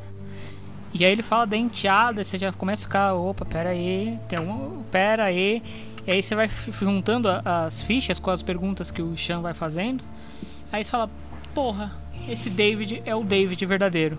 [0.92, 4.38] E aí ele fala da enteada, você já começa a ficar, opa, pera aí, tem
[4.38, 5.62] um, pera aí.
[6.06, 10.02] E aí você vai juntando as fichas com as perguntas que o Chan vai fazendo.
[10.72, 11.10] Aí você fala,
[11.54, 11.92] porra,
[12.28, 14.18] esse David é o David verdadeiro.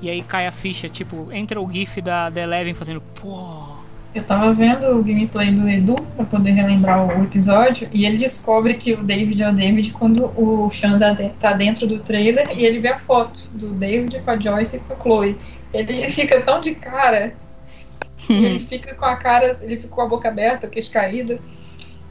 [0.00, 3.80] E aí cai a ficha, tipo, entra o GIF da, da Eleven fazendo, pô.
[4.12, 8.74] Eu tava vendo o gameplay do Edu pra poder relembrar o episódio e ele descobre
[8.74, 12.64] que o David é o David quando o Xanda de- tá dentro do trailer e
[12.64, 15.36] ele vê a foto do David com a Joyce e com a Chloe.
[15.72, 17.34] Ele fica tão de cara
[18.28, 21.38] ele fica com a cara, ele ficou com a boca aberta, queixo caída.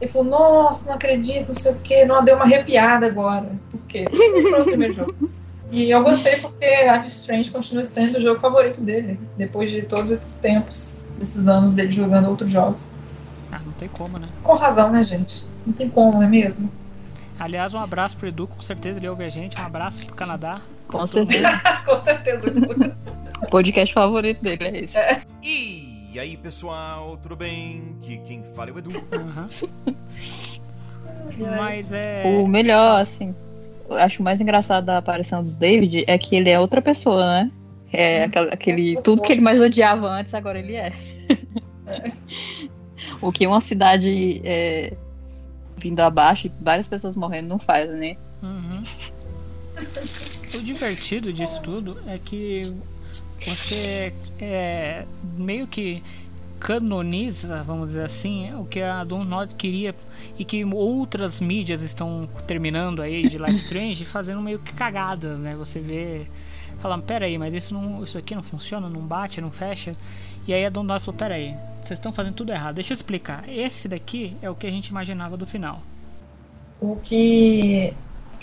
[0.02, 3.52] Ele falou, nossa, não acredito, não sei o que, não, deu uma arrepiada agora.
[3.70, 4.06] Por quê?
[4.10, 5.16] Foi o primeiro jogo.
[5.72, 9.84] E eu gostei porque Life is Strange continua sendo o jogo favorito dele, depois de
[9.84, 12.96] todos esses tempos, esses anos dele jogando outros jogos.
[13.52, 14.28] Ah, não tem como, né?
[14.42, 15.46] Com razão, né, gente?
[15.68, 16.72] Não tem como, não é mesmo?
[17.38, 19.62] Aliás, um abraço pro Edu, com certeza ele ouve a gente.
[19.62, 20.60] Um abraço pro Canadá.
[20.88, 21.62] Com certeza.
[21.86, 22.52] Com certeza.
[23.42, 24.98] O podcast favorito dele é esse.
[25.42, 27.96] E aí, pessoal, tudo bem?
[28.02, 28.92] Que quem fala é o Edu.
[29.14, 29.48] Aham.
[31.58, 32.24] Mas é.
[32.26, 33.34] O melhor, assim,
[33.90, 37.52] eu acho mais engraçado da aparição do David é que ele é outra pessoa, né?
[37.92, 39.00] É aquela- aquele.
[39.02, 40.92] Tudo que ele mais odiava antes, agora ele é.
[43.22, 44.94] o que uma cidade é,
[45.78, 48.16] vindo abaixo e várias pessoas morrendo não faz, né?
[48.44, 48.84] Uhum.
[50.56, 52.62] O divertido disso tudo é que
[53.46, 55.06] você é,
[55.38, 56.04] meio que
[56.60, 59.96] canoniza, vamos dizer assim, o que a Dontnod queria
[60.38, 65.56] e que outras mídias estão terminando aí de Life Strange fazendo meio que cagadas, né?
[65.56, 66.28] Você vê
[66.82, 69.94] falando, pera aí, mas isso, não, isso aqui não funciona, não bate, não fecha.
[70.48, 72.76] E aí a Dontnod falou, pera aí, vocês estão fazendo tudo errado.
[72.76, 73.48] Deixa eu explicar.
[73.48, 75.82] Esse daqui é o que a gente imaginava do final.
[76.82, 77.94] O que,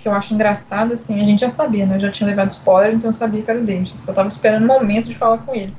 [0.07, 1.97] que eu acho engraçado, assim, a gente já sabia, né?
[1.97, 3.91] Eu já tinha levado spoiler, então eu sabia que era o David.
[3.91, 5.75] Eu só tava esperando o momento de falar com ele.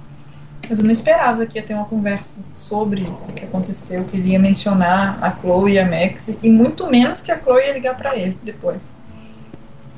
[0.69, 4.31] Mas eu não esperava que ia ter uma conversa sobre o que aconteceu, que ele
[4.31, 7.95] ia mencionar a Chloe e a Max, e muito menos que a Chloe ia ligar
[7.95, 8.93] pra ele depois.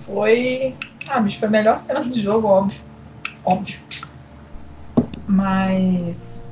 [0.05, 0.75] Foi.
[1.07, 2.79] Ah, bicho, foi a melhor cena do jogo, óbvio.
[3.43, 3.79] Óbvio.
[5.25, 6.47] Mas.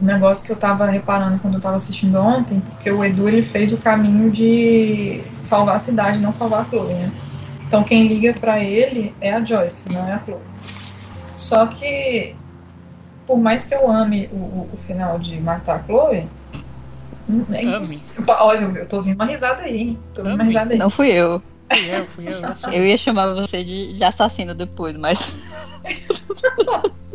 [0.00, 3.42] Um negócio que eu tava reparando quando eu tava assistindo ontem, porque o Edu ele
[3.42, 7.12] fez o caminho de salvar a cidade, não salvar a Chloe, né?
[7.66, 10.40] Então quem liga pra ele é a Joyce, não é a Chloe.
[11.36, 12.34] Só que,
[13.26, 17.66] por mais que eu ame o, o- o final de matar a Chloe, é.
[18.40, 19.98] Olha, eu tô ouvindo uma risada aí, hein?
[20.14, 20.78] Tô ouvindo uma risada aí.
[20.78, 21.40] Não fui eu.
[21.70, 22.72] Fui eu, fui eu, eu.
[22.72, 25.32] Eu ia chamar você de, de assassino depois, mas.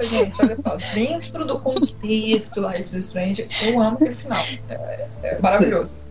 [0.00, 4.42] Gente, olha só, dentro do contexto Life is Strange, eu amo aquele final.
[4.68, 6.06] É, é maravilhoso.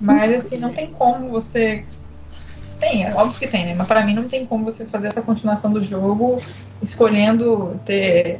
[0.00, 1.84] Mas assim, não tem como você.
[2.78, 3.74] Tem, é óbvio que tem, né?
[3.74, 6.38] Mas pra mim não tem como você fazer essa continuação do jogo
[6.82, 8.38] escolhendo ter,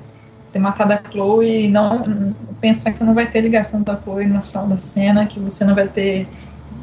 [0.53, 4.27] ter matado a Chloe e não pensar que você não vai ter ligação da Chloe
[4.27, 6.29] no final da cena, que você não vai ter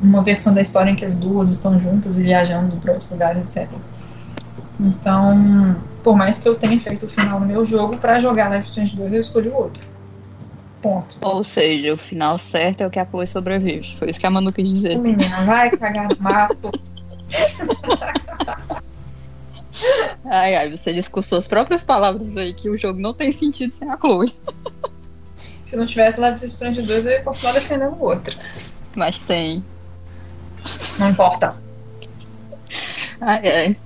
[0.01, 3.43] uma versão da história em que as duas estão juntas e viajando para outros lugares,
[3.43, 3.71] etc.
[4.79, 8.69] Então, por mais que eu tenha feito o final no meu jogo, pra jogar Life
[8.69, 9.83] Strange 2 eu escolhi o outro.
[10.81, 11.17] Ponto.
[11.21, 13.95] Ou seja, o final certo é o que a Chloe sobrevive.
[13.97, 14.97] Foi isso que a Manu quis dizer.
[14.97, 16.71] Menina, vai cagar no mato.
[20.25, 23.73] Ai, ai, você disse com suas próprias palavras aí que o jogo não tem sentido
[23.73, 24.33] sem a Chloe.
[25.63, 28.38] Se não tivesse Life Strange 2, eu ia continuar defendendo o outro.
[28.95, 29.63] Mas tem.
[30.99, 31.55] Não importa.
[33.21, 33.77] Ai, ai.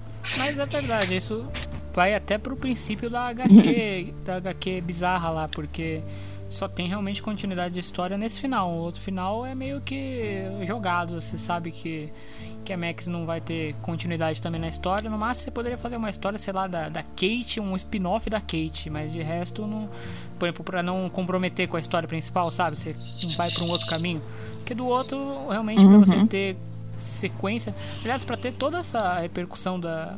[0.48, 1.46] Mas é verdade, isso
[1.94, 6.02] vai até pro princípio da HQ, da HQ bizarra lá, porque
[6.50, 8.72] só tem realmente continuidade de história nesse final.
[8.72, 12.10] O outro final é meio que jogado, você sabe que,
[12.64, 15.10] que a Max não vai ter continuidade também na história.
[15.10, 18.40] No máximo você poderia fazer uma história, sei lá, da, da Kate, um spin-off da
[18.40, 19.90] Kate, mas de resto não.
[20.40, 22.78] Por exemplo, pra não comprometer com a história principal, sabe?
[22.78, 22.96] Você
[23.36, 24.22] vai pra um outro caminho.
[24.60, 26.28] Porque do outro, realmente, pra você Uhum.
[26.28, 26.56] ter
[26.96, 27.76] sequência.
[28.02, 30.18] Aliás, pra ter toda essa repercussão da,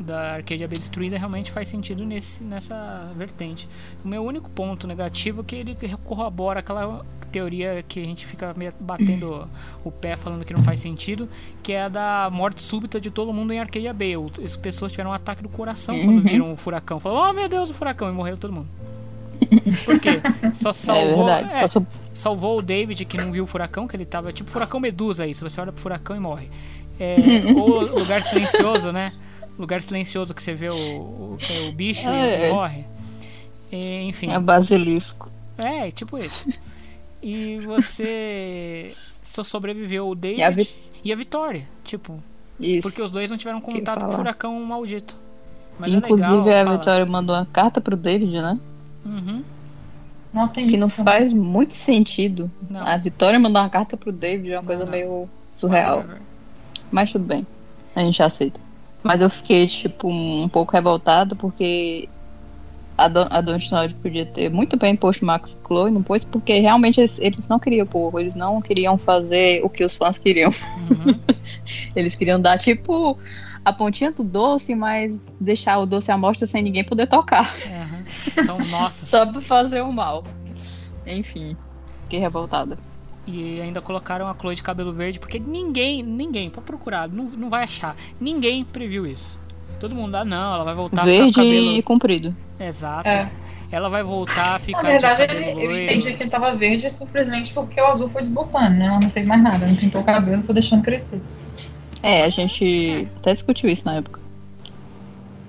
[0.00, 3.68] da Arcadia Bay destruída, realmente faz sentido nesse, nessa vertente.
[4.04, 8.54] O meu único ponto negativo é que ele corrobora aquela teoria que a gente fica
[8.80, 9.46] batendo
[9.84, 11.28] o pé falando que não faz sentido,
[11.62, 14.16] que é a da morte súbita de todo mundo em Arcadia Bay.
[14.16, 16.22] O- As pessoas tiveram um ataque do coração quando Uhum.
[16.22, 16.98] viram o furacão.
[17.00, 18.68] Falaram, oh meu Deus, o furacão, e morreu todo mundo.
[19.84, 20.20] Por quê?
[20.52, 21.52] Só É salvou, verdade.
[21.54, 21.82] é, Só
[22.12, 25.34] salvou o David que não viu o furacão, que ele tava tipo furacão medusa aí,
[25.34, 26.48] se você olha pro furacão e morre.
[27.00, 27.16] É,
[27.54, 29.12] ou lugar silencioso, né?
[29.58, 32.52] Lugar silencioso que você vê o, o, é o bicho e É.
[32.52, 32.84] morre.
[33.72, 34.30] É, enfim.
[34.30, 35.30] É basilisco.
[35.58, 36.48] É, tipo isso.
[37.22, 38.92] E você
[39.22, 40.68] só sobreviveu o David E a Vi-
[41.04, 41.66] e a Vitória.
[41.84, 42.22] Tipo,
[42.60, 42.82] Isso.
[42.88, 45.16] porque os dois não tiveram contato com o furacão maldito.
[45.78, 46.76] Mas é Inclusive legal a.
[46.76, 48.58] Vitória mandou uma carta pro David, né?
[49.04, 49.42] Uhum.
[50.32, 50.84] Não tem Que isso.
[50.84, 52.50] não faz muito sentido.
[52.68, 52.86] Não.
[52.86, 54.90] A Vitória mandar uma carta pro David é uma Não, coisa não.
[54.92, 55.98] meio surreal.
[55.98, 56.20] Whatever.
[56.90, 57.46] Mas tudo bem.
[57.96, 58.60] A gente aceita.
[59.02, 62.08] Mas eu fiquei, tipo, um pouco revoltada porque
[62.98, 67.18] a, Don a podia ter muito bem posto Max Chloe, não pôs, porque realmente eles,
[67.20, 70.50] eles não queriam pôr, eles não queriam fazer o que os fãs queriam.
[70.90, 71.18] Uhum.
[71.94, 73.18] Eles queriam dar, tipo,
[73.64, 77.54] a pontinha do doce, mas deixar o doce à mostra sem ninguém poder tocar.
[77.66, 78.44] Uhum.
[78.44, 79.08] São nossas.
[79.08, 80.24] Só pra fazer o mal.
[81.06, 81.56] Enfim,
[82.04, 82.78] fiquei revoltada.
[83.30, 87.50] E ainda colocaram a Chloe de cabelo verde, porque ninguém, ninguém, pode procurar, não, não
[87.50, 87.94] vai achar.
[88.18, 89.38] Ninguém previu isso.
[89.78, 91.76] Todo mundo, ah não, ela vai voltar Verde a ficar com cabelo...
[91.76, 92.36] e comprido.
[92.58, 93.06] Exato.
[93.06, 93.30] É.
[93.70, 96.54] Ela vai voltar a ficar Na verdade, de cabelo ele, eu entendi que ele tava
[96.54, 98.86] verde simplesmente porque o azul foi desbotando, né?
[98.86, 101.20] Ela não fez mais nada, não pintou o cabelo, foi deixando crescer.
[102.02, 104.20] É, a gente até discutiu isso na época.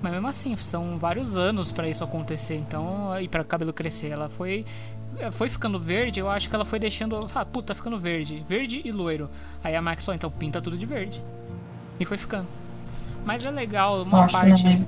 [0.02, 4.08] Mas mesmo assim, são vários anos pra isso acontecer, então, e para cabelo crescer.
[4.08, 4.66] Ela foi
[5.32, 8.80] foi ficando verde, eu acho que ela foi deixando, ah, puta, tá ficando verde, verde
[8.84, 9.28] e loiro.
[9.62, 11.22] Aí a Max falou, então pinta tudo de verde.
[11.98, 12.46] E foi ficando.
[13.24, 14.66] Mas é legal uma parte.
[14.66, 14.86] é.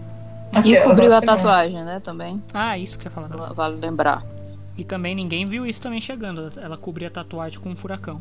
[0.64, 1.27] E cobriu a não.
[1.27, 2.42] tatuagem, né, também.
[2.53, 3.53] Ah, isso que eu ia falar.
[3.53, 4.23] Vale lembrar.
[4.77, 6.53] E também ninguém viu isso também chegando.
[6.59, 8.21] Ela cobria a tatuagem com um furacão.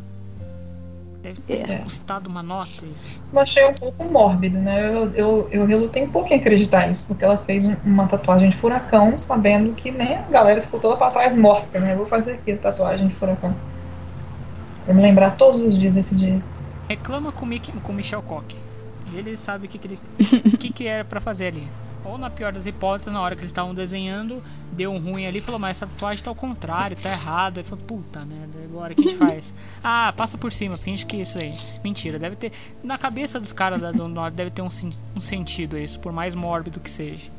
[1.21, 1.77] Deve ter É.
[1.79, 3.21] custado uma nota isso.
[3.31, 4.87] Eu achei um pouco mórbido, né?
[4.87, 8.49] Eu, eu, eu relutei um pouco em acreditar nisso, porque ela fez um- uma tatuagem
[8.49, 11.93] de furacão, sabendo que né, a galera ficou toda pra trás morta, né?
[11.93, 13.53] Eu vou fazer aqui a tatuagem de furacão.
[14.83, 16.41] Pra me lembrar todos os dias desse dia.
[16.89, 18.55] Reclama com o Mickey- com o Michel Koch.
[19.13, 19.99] Ele sabe o que, que, ele,
[20.53, 21.67] o que, que era pra fazer ali.
[22.03, 25.37] Ou na pior das hipóteses, na hora que eles estavam desenhando, deu um ruim ali
[25.37, 27.59] e falou, mas essa tatuagem tá ao contrário, tá errado.
[27.59, 29.53] Ele falou, puta merda, agora o que a gente faz?
[29.83, 31.53] ah, passa por cima, finge que isso aí.
[31.83, 32.51] Mentira, deve ter.
[32.83, 34.69] Na cabeça dos caras da do Norte deve ter um,
[35.15, 37.29] um sentido isso, por mais mórbido que seja.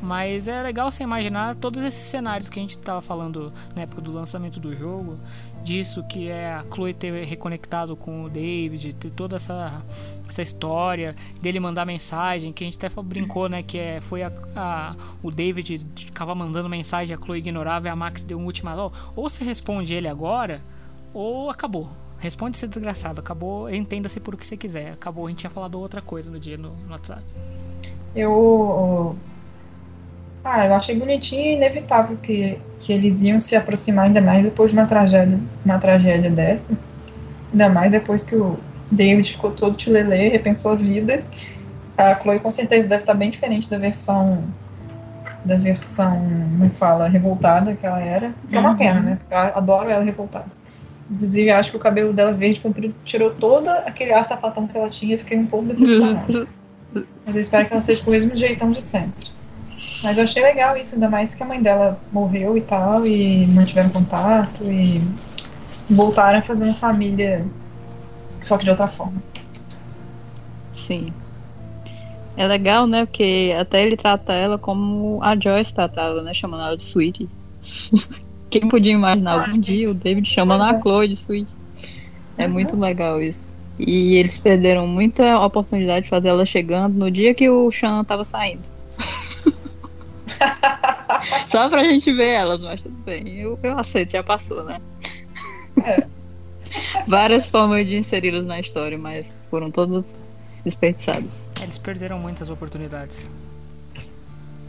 [0.00, 4.02] Mas é legal você imaginar todos esses cenários que a gente tava falando na época
[4.02, 5.16] do lançamento do jogo,
[5.62, 9.82] disso que é a Chloe ter reconectado com o David, ter toda essa,
[10.28, 14.32] essa história dele mandar mensagem, que a gente até brincou, né, que é, foi a,
[14.56, 18.92] a- o David ficava mandando mensagem, a Chloe ignorava e a Max deu um ultimato,
[19.14, 20.62] ou você responde ele agora,
[21.14, 21.88] ou acabou.
[22.18, 24.92] Responde ser desgraçado, acabou, entenda-se por o que você quiser.
[24.92, 27.24] Acabou, a gente tinha falado outra coisa no dia no, no WhatsApp.
[28.14, 29.16] Eu.
[30.44, 34.70] Ah, eu achei bonitinho e inevitável que, que eles iam se aproximar ainda mais depois
[34.72, 36.76] de uma tragédia, uma tragédia dessa.
[37.52, 38.58] Ainda mais depois que o
[38.90, 41.22] David ficou todo tilelê, repensou a vida.
[41.96, 44.42] A Chloe com certeza deve estar bem diferente da versão.
[45.44, 46.16] Da versão,
[46.58, 48.32] como fala, revoltada que ela era.
[48.50, 48.76] Que é uma Uhum.
[48.76, 49.18] pena, né?
[49.20, 50.46] Porque eu adoro ela revoltada.
[51.10, 54.88] Inclusive, acho que o cabelo dela verde comprido tirou todo aquele ar sapatão que ela
[54.88, 56.46] tinha e fiquei um pouco decepcionada.
[57.24, 59.31] Mas eu espero que ela seja com o mesmo jeitão de sempre.
[60.02, 63.46] Mas eu achei legal isso, ainda mais que a mãe dela morreu e tal, e
[63.48, 65.00] mantiveram contato, e
[65.94, 67.46] voltaram a fazer uma família,
[68.42, 69.22] só que de outra forma.
[70.72, 71.14] Sim.
[72.36, 73.06] É legal, né?
[73.06, 76.32] Porque até ele trata ela como a Joyce tratava, né?
[76.34, 77.28] Chamando ela de Sweetie.
[78.50, 80.80] Quem podia imaginar algum dia o David chamando a é.
[80.80, 81.54] Chloe de Sweetie?
[82.36, 82.52] É Uhum.
[82.52, 83.52] muito legal isso.
[83.78, 88.24] E eles perderam muita oportunidade de fazer ela chegando no dia que o Sean tava
[88.24, 88.68] saindo.
[91.46, 93.38] Só pra gente ver elas, mas tudo bem.
[93.38, 94.80] Eu, eu aceito, já passou, né?
[95.84, 96.06] É.
[97.06, 100.18] Várias formas de inseri-las na história, mas foram todas
[100.64, 101.44] desperdiçadas.
[101.60, 103.30] Eles perderam muitas oportunidades.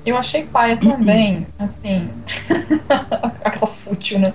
[0.05, 2.09] Eu achei paia também, assim,
[3.43, 4.33] aquela fútil, né?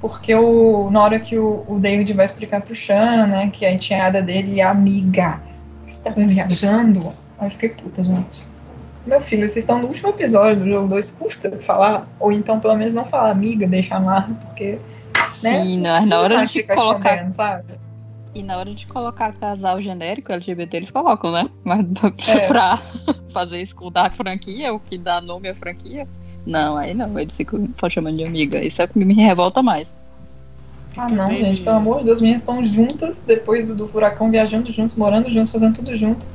[0.00, 3.72] Porque o, na hora que o, o David vai explicar pro Sean, né, que a
[3.72, 5.42] enteada dele e a amiga
[5.86, 7.00] estavam viajando,
[7.38, 8.46] aí eu fiquei puta, gente.
[9.08, 12.06] Meu filho, vocês estão no último episódio do jogo 2, custa falar?
[12.20, 14.78] Ou então, pelo menos, não falar amiga, deixar lá, porque.
[15.42, 17.64] Né, Sim, não na- precisa na hora de colocar- escondendo, sabe?
[18.34, 21.48] E na hora de colocar casal genérico LGBT, eles colocam, né?
[21.64, 21.86] Mas
[22.28, 22.46] É.
[22.46, 22.78] pra
[23.32, 26.06] fazer com da franquia, o que dá nome à franquia.
[26.46, 28.62] Não, aí não, eles ficam só chamando de amiga.
[28.62, 29.88] Isso é o que me revolta mais.
[30.96, 34.70] Ah, não, gente, pelo amor de Deus, meninas estão juntas depois do, do furacão, viajando
[34.72, 36.26] juntos, morando juntos, fazendo tudo junto.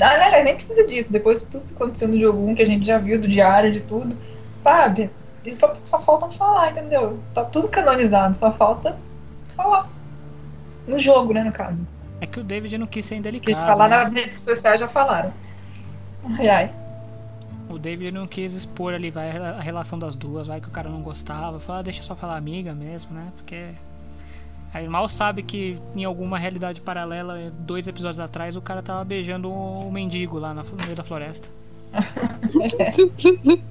[0.00, 2.66] Ah, né, nem precisa disso, depois de tudo que aconteceu no jogo 1, que a
[2.66, 4.16] gente já viu, do diário, de tudo,
[4.56, 5.10] sabe?
[5.44, 7.18] E só, só faltam falar, entendeu?
[7.32, 8.96] Tá tudo canonizado, só falta
[9.54, 9.88] falar.
[10.86, 11.86] No jogo, né, no caso.
[12.20, 13.66] É que o David não quis ser Porque indelicado.
[13.66, 13.96] falar né?
[13.98, 15.32] nas redes sociais já falaram.
[16.38, 16.72] Ai, ai.
[17.68, 20.88] O David não quis expor ali vai, a relação das duas, vai que o cara
[20.88, 21.58] não gostava.
[21.60, 23.32] Fala, ah, deixa eu só falar amiga mesmo, né?
[23.36, 23.70] Porque.
[24.74, 29.48] Aí mal sabe que em alguma realidade paralela, dois episódios atrás, o cara tava beijando
[29.50, 31.48] o mendigo lá na- no meio da floresta.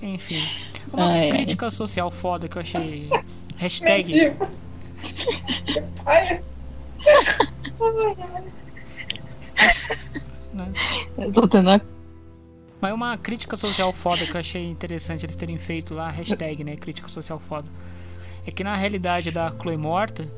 [0.00, 0.42] Enfim.
[0.92, 1.30] Uma Ai, ai.
[1.30, 3.10] crítica social foda que eu achei.
[3.56, 4.12] Hashtag.
[4.14, 4.48] Mendigo.
[6.04, 6.40] Ai,
[10.52, 10.72] né?
[11.18, 11.80] Eu tô tendo a...
[12.80, 16.76] Mas uma crítica social foda que eu achei interessante eles terem feito lá, hashtag, né?
[16.76, 17.66] Crítica social foda.
[18.46, 20.30] É que na realidade da Chloe morta,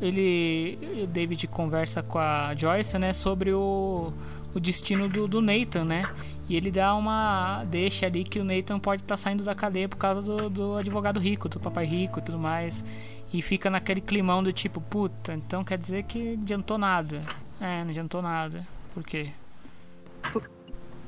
[0.00, 0.78] ele.
[1.02, 4.12] O David conversa com a Joyce, né, sobre o,
[4.54, 6.02] o destino do, do Nathan, né?
[6.48, 7.64] E ele dá uma.
[7.64, 11.18] deixa ali que o Nathan pode estar saindo da cadeia por causa do, do advogado
[11.18, 12.84] rico, do papai rico e tudo mais.
[13.32, 17.22] E fica naquele climão do tipo, puta, então quer dizer que adiantou nada.
[17.60, 18.66] É, não adiantou nada.
[18.94, 19.32] Por quê?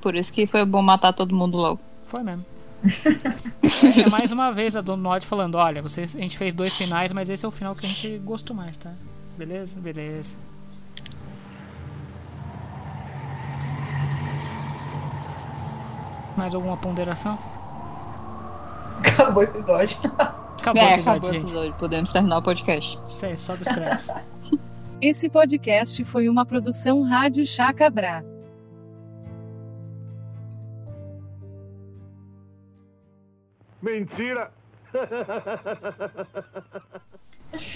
[0.00, 1.80] Por isso que foi bom matar todo mundo logo.
[2.06, 2.44] Foi mesmo.
[2.82, 7.12] É mais uma vez a Dona Nod falando, olha, vocês, a gente fez dois finais,
[7.12, 8.92] mas esse é o final que a gente gostou mais, tá?
[9.36, 9.78] Beleza?
[9.78, 10.36] Beleza.
[16.36, 17.38] Mais alguma ponderação?
[19.06, 19.96] Acabou o episódio.
[20.58, 21.74] Acabou é, o episódio, acabou o episódio.
[21.74, 22.98] Podemos terminar o podcast.
[23.10, 24.08] Isso aí, sobe os créditos.
[25.00, 28.22] Esse podcast foi uma produção Rádio Chacabra.
[33.82, 34.50] Mentira!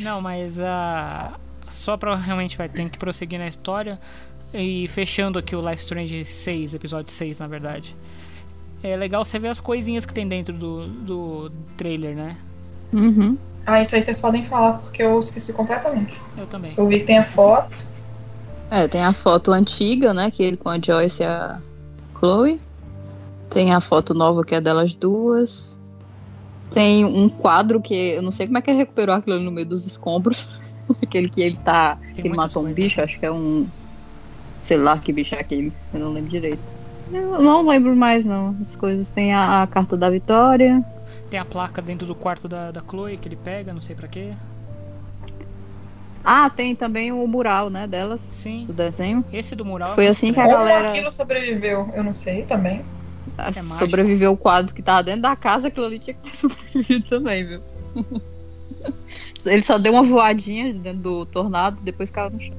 [0.00, 1.38] Não, mas ah,
[1.68, 3.98] só pra realmente vai ter que prosseguir na história
[4.52, 7.96] e fechando aqui o Life Strange 6, episódio 6, na verdade.
[8.82, 12.36] É legal você ver as coisinhas que tem dentro do, do trailer, né?
[12.92, 13.36] Uhum.
[13.66, 16.20] Ah, isso aí vocês podem falar, porque eu esqueci completamente.
[16.36, 16.74] Eu também.
[16.76, 17.86] Eu vi que tem a foto.
[18.70, 20.30] É, tem a foto antiga, né?
[20.30, 21.59] Que ele com a Joyce e a
[22.18, 22.61] Chloe.
[23.48, 25.74] Tem a foto nova que é delas duas.
[26.75, 29.53] Tem um quadro que eu não sei como é que ele recuperou aquilo ali no
[29.53, 30.61] meio dos escombros.
[31.01, 31.97] aquele que ele tá.
[32.14, 32.85] que ele matou um coisas.
[32.85, 33.66] bicho, acho que é um.
[34.61, 35.72] Sei lá que bicho é aquele.
[35.93, 36.59] Eu não lembro direito.
[37.12, 38.57] Eu não lembro mais, não.
[38.61, 39.11] As coisas.
[39.11, 40.85] Tem a, a carta da vitória.
[41.31, 44.09] Tem a placa dentro do quarto da, da Chloe que ele pega, não sei pra
[44.09, 44.33] quê.
[46.25, 48.20] Ah, tem também o mural, né, delas.
[48.20, 48.64] Sim.
[48.66, 49.22] Do desenho.
[49.31, 50.45] Esse do mural é Foi assim que a.
[50.45, 52.83] Como galera- aquilo sobreviveu, eu não sei também.
[53.39, 57.07] É sobreviveu o quadro que tava dentro da casa, aquilo ali tinha que ter sobrevivido
[57.09, 57.61] também, viu?
[59.47, 62.57] Ele só deu uma voadinha dentro do tornado, depois caiu no chão.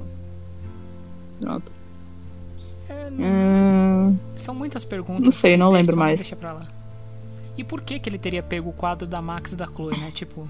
[1.40, 1.72] Pronto.
[2.90, 5.24] É, não- Hum, São muitas perguntas.
[5.24, 6.32] Não sei, não lembro mais.
[7.58, 10.12] E por que que ele teria pego o quadro da Max e da Chloe, né?
[10.12, 10.48] Tipo,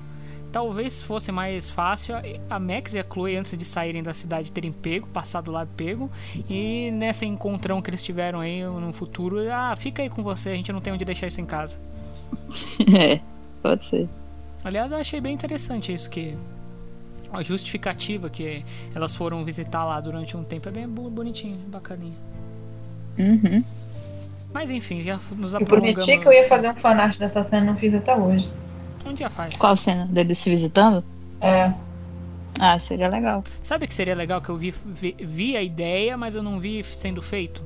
[0.55, 2.15] talvez fosse mais fácil
[2.49, 6.09] a- Max e a Chloe antes de saírem da cidade terem pego, passado lá pego,
[6.49, 10.55] e nessa encontrão que eles tiveram aí no futuro, ah, fica aí com você, a
[10.55, 11.77] gente não tem onde deixar isso em casa.
[12.97, 13.19] é,
[13.61, 14.07] pode ser.
[14.63, 16.37] Aliás, eu achei bem interessante isso que
[17.33, 18.63] a justificativa que
[18.95, 22.15] elas foram visitar lá durante um tempo é bem bonitinho, bacaninha.
[23.19, 23.61] Uhum.
[24.53, 26.05] Mas enfim, já nos Eu aprofundamos.
[26.05, 28.49] prometi que eu ia fazer um fanart dessa cena, não fiz até hoje.
[29.05, 29.53] Um dia faz.
[29.55, 30.05] Qual cena?
[30.05, 31.03] Deles se visitando?
[31.41, 31.71] É.
[32.59, 33.43] Ah, seria legal.
[33.61, 36.83] Sabe que seria legal que eu vi, vi, vi a ideia, mas eu não vi
[36.83, 37.61] sendo feito?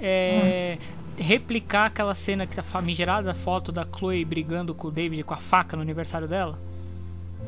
[0.00, 0.76] É.
[1.16, 5.38] Replicar aquela cena que a famigerada foto da Chloe brigando com o David com a
[5.38, 6.58] faca no aniversário dela.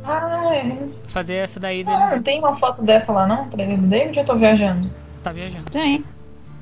[0.05, 0.89] Ah, é.
[1.09, 2.23] Fazer essa daí Ah, não deles.
[2.23, 3.49] tem uma foto dessa lá não?
[3.49, 4.91] Trailer do David ou eu tô viajando?
[5.23, 5.71] Tá viajando.
[5.71, 6.05] Tem.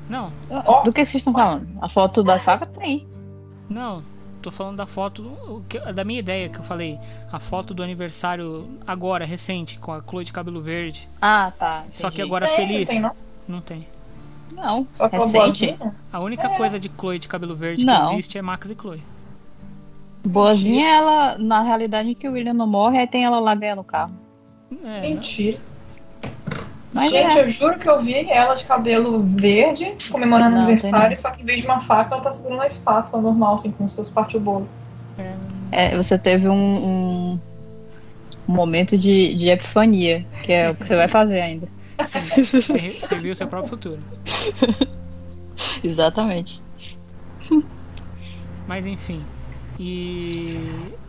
[0.09, 0.81] Não, Ó.
[0.83, 1.67] Do que vocês estão falando?
[1.81, 3.07] A foto da faca tem.
[3.69, 4.03] não.
[4.41, 5.63] Tô falando da foto.
[5.67, 6.97] que- Da minha ideia que eu falei.
[7.31, 11.07] A foto do aniversário agora, recente, com a Chloe de cabelo verde.
[11.21, 11.83] Ah, tá.
[11.93, 12.21] Só que entendi.
[12.23, 12.87] agora Tem, feliz.
[12.89, 13.11] Não tem, não?
[13.47, 13.87] Não tem.
[14.51, 15.77] Não, Só aquela recente.
[16.11, 18.07] A única coisa de Chloe de cabelo verde Não.
[18.09, 19.01] que existe é Max e Chloe.
[20.25, 23.83] Boazinha, ela, na realidade, que o William não morre, aí tem ela lá ganhando o
[23.85, 24.11] carro.
[24.83, 25.59] É, Mentira.
[26.91, 27.41] Mas Gente, é.
[27.43, 31.45] eu juro que eu vi ela de cabelo verde, comemorando Não, aniversário, só que em
[31.45, 34.33] vez de uma faca, ela tá segurando uma espátula normal, assim, como se fosse parte
[34.33, 34.67] do bolo.
[35.71, 37.39] é, você teve um, um,
[38.47, 41.67] um momento de, de epifania, que é o que você vai fazer ainda.
[41.99, 43.99] você, você viu o seu próprio futuro.
[45.83, 46.61] Exatamente.
[48.67, 49.23] Mas enfim.
[49.79, 50.59] E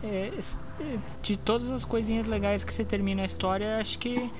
[0.03, 0.31] é,
[0.79, 4.31] é, de todas as coisinhas legais que você termina a história, acho que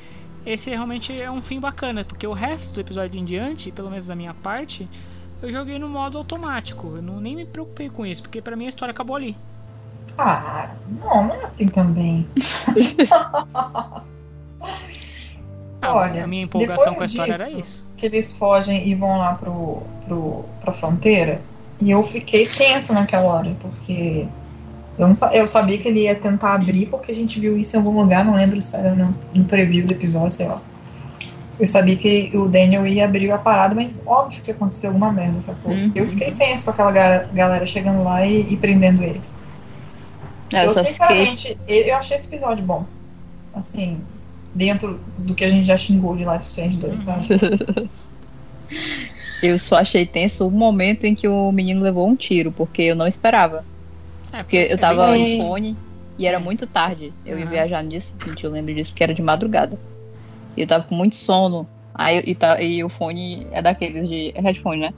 [0.46, 4.08] esse realmente é um fim bacana, porque o resto do episódio em diante, pelo menos
[4.08, 4.88] da minha parte,
[5.42, 6.88] eu joguei no modo automático.
[6.96, 9.36] Eu não, nem me preocupei com isso, porque pra mim a história acabou ali.
[10.18, 12.28] Ah, não, não é assim também.
[15.84, 17.88] Ah, Olha, a minha empolgação com a história era disso- isso.
[17.98, 21.42] Que eles fogem e vão lá pro, pro, pra fronteira,
[21.80, 24.28] e eu fiquei tensa naquela hora, porque
[25.02, 27.80] eu, não, eu sabia que ele ia tentar abrir, porque a gente viu isso em
[27.80, 30.62] algum lugar, não lembro se era no, no preview do episódio, sei lá.
[31.60, 35.42] Eu sabia que o Daniel ia abrir a parada, mas óbvio que aconteceu alguma merda,
[35.42, 35.72] sacou?
[35.72, 35.92] Uhum.
[35.94, 39.40] Eu fiquei tenso com aquela ga- galera chegando lá e, e prendendo eles.
[40.54, 40.92] É, eu, eu, fiquei.
[40.92, 42.86] sinceramente, eu eu achei esse episódio bom.
[43.54, 44.00] Assim,
[44.54, 47.28] dentro do que a gente já xingou de Life Strange 2, sabe?
[49.42, 52.96] Eu só achei tenso o momento em que o menino levou um tiro, porque eu
[52.96, 53.66] não esperava.
[54.34, 55.76] É, Porque eu é tava no fone
[56.18, 57.14] e era muito tarde.
[57.26, 57.52] Eu ia Aham.
[57.52, 59.78] viajar no dia seguinte, eu lembro disso, porque era de madrugada.
[60.56, 61.68] E eu tava com muito sono.
[61.94, 64.94] Aí e, tá, e o fone é daqueles de headphone, né?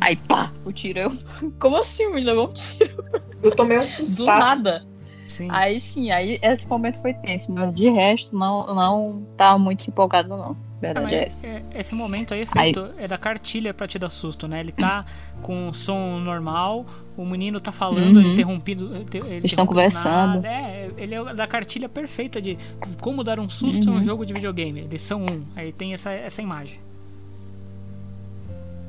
[0.00, 1.12] Aí pá, o tiro eu.
[1.58, 2.12] Como assim?
[2.12, 3.04] Me levou um tiro
[3.42, 4.26] Eu tomei um do sustaço.
[4.26, 4.84] nada.
[5.26, 5.48] Sim.
[5.50, 10.28] Aí sim, aí esse momento foi tenso, mas de resto não, não tava muito empolgado,
[10.28, 10.56] não.
[10.80, 11.46] Verdade Ah, é essa.
[11.46, 14.60] é- esse momento aí é feito é da cartilha pra te dar susto, né?
[14.60, 15.04] Ele tá
[15.40, 16.84] com o som normal,
[17.16, 18.20] o menino tá falando, Uhum.
[18.20, 18.94] ele interrompido.
[18.94, 20.42] ele Eles estão conversando.
[20.42, 20.48] nada.
[20.48, 22.58] É, ele é da cartilha perfeita de
[23.00, 23.96] como dar um susto em Uhum.
[24.00, 24.82] um jogo de videogame.
[24.82, 25.42] Lição 1.
[25.56, 26.78] Aí tem essa, essa imagem.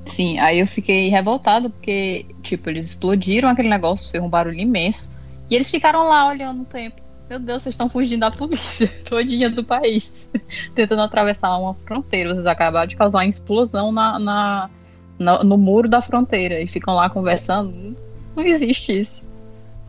[0.05, 5.09] Sim, aí eu fiquei revoltada porque, tipo, eles explodiram aquele negócio, fez um barulho imenso.
[5.49, 7.01] E eles ficaram lá olhando o tempo.
[7.29, 10.29] Meu Deus, vocês estão fugindo da polícia todinha do país.
[10.75, 12.33] Tentando atravessar uma fronteira.
[12.35, 14.69] Vocês acabaram de causar uma explosão na, na-
[15.17, 16.61] na- no muro da fronteira.
[16.61, 17.95] E ficam lá conversando.
[18.35, 19.27] Não existe isso.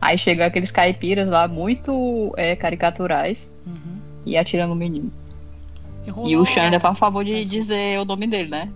[0.01, 3.53] Aí chega aqueles caipiras lá, muito é, caricaturais.
[3.65, 3.97] Uhum.
[4.25, 5.11] E atirando o menino.
[6.05, 8.69] E, rolou- E o Sean ainda faz o favor de dizer o nome dele, né?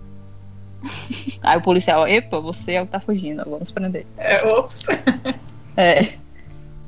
[1.42, 4.06] Aí o policial, epa, você é o que tá fugindo, vamos prender.
[4.16, 4.84] É, ops.
[5.76, 6.12] É,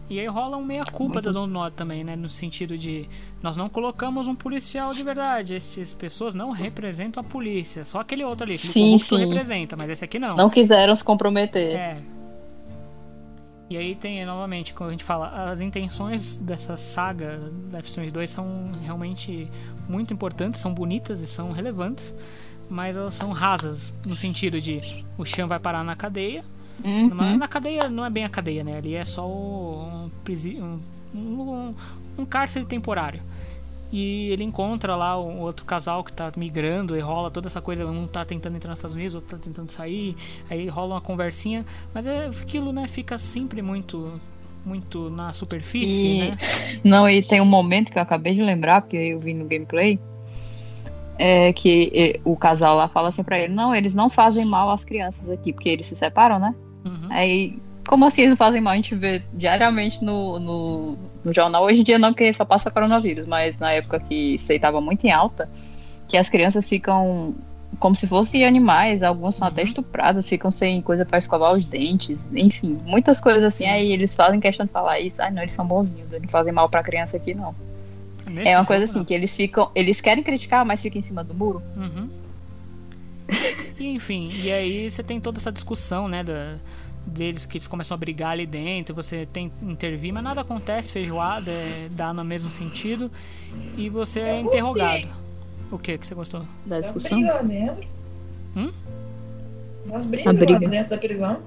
[0.09, 2.15] E aí rola um meia-culpa da Don't Nod também, né?
[2.15, 3.09] No sentido de
[3.43, 5.55] nós não colocamos um policial de verdade.
[5.55, 7.85] Essas pessoas não representam a polícia.
[7.85, 9.19] Só aquele outro ali, aquele Sim, sim.
[9.19, 10.37] representa, mas esse aqui não.
[10.37, 11.77] não quiseram se comprometer.
[11.77, 11.97] É.
[13.71, 17.41] E aí tem, novamente, quando a gente fala, as intenções dessa saga
[17.73, 19.51] Life Strange 2 são realmente
[19.89, 22.15] muito importantes, são bonitas e são relevantes,
[22.69, 26.45] mas elas são rasas, no sentido de o Sean vai parar na cadeia,
[26.83, 27.09] Uhum.
[27.09, 28.79] numa- na cadeia não é bem a cadeia, né?
[28.79, 30.11] Ali é só um,
[30.59, 30.81] um,
[31.15, 31.75] um,
[32.19, 33.21] um cárcere temporário.
[33.93, 37.87] E ele encontra lá um outro casal que tá migrando e rola toda essa coisa.
[37.87, 40.17] Um tá tentando entrar nos Estados Unidos, outro tá tentando sair.
[40.51, 41.65] Aí rola uma conversinha.
[41.93, 42.89] Mas é aquilo, né?
[42.89, 44.21] Fica sempre muito
[44.65, 46.37] muito na superfície, E- né?
[46.83, 50.01] Não, e tem um momento que eu acabei de lembrar, porque eu vi no gameplay,
[51.19, 54.85] é que o casal lá fala assim pra ele, não, eles não fazem mal às
[54.85, 56.55] crianças aqui, porque eles se separam, né?
[56.85, 57.09] Uhum.
[57.11, 58.73] Aí, como assim eles não fazem mal?
[58.73, 61.65] A gente vê diariamente no, no, no jornal.
[61.65, 64.81] Hoje em dia não, porque só passa coronavírus, mas na época que isso aí tava
[64.81, 65.49] muito em alta,
[66.09, 67.35] que as crianças ficam
[67.81, 69.67] como se fossem animais, algumas são até Uhum.
[69.69, 73.65] estupradas, ficam sem coisa pra escovar os dentes, enfim, muitas coisas assim.
[73.65, 73.71] Sim.
[73.71, 76.53] Aí eles fazem questão de falar isso, ai não, eles são bonzinhos, eles não fazem
[76.53, 77.53] mal pra criança aqui não.
[78.27, 79.05] Nesse é uma jogo, coisa assim, não.
[79.05, 81.61] que eles ficam, eles querem criticar, mas ficam em cima do muro.
[81.77, 82.09] Uhum.
[83.79, 86.57] E, enfim, e aí você tem toda essa discussão, né, da,
[87.07, 90.93] deles que eles começam a brigar ali dentro, você tem que intervir, mas nada acontece,
[90.93, 93.11] feijoada, é, dá no mesmo sentido,
[93.77, 95.09] e você é interrogado.
[95.71, 96.41] O que que você gostou?
[96.67, 97.19] Da Das discussão.
[97.19, 97.87] brigas lá dentro.
[98.57, 98.71] Hum?
[99.87, 100.69] Das brigas briga.
[100.69, 101.39] dentro da prisão.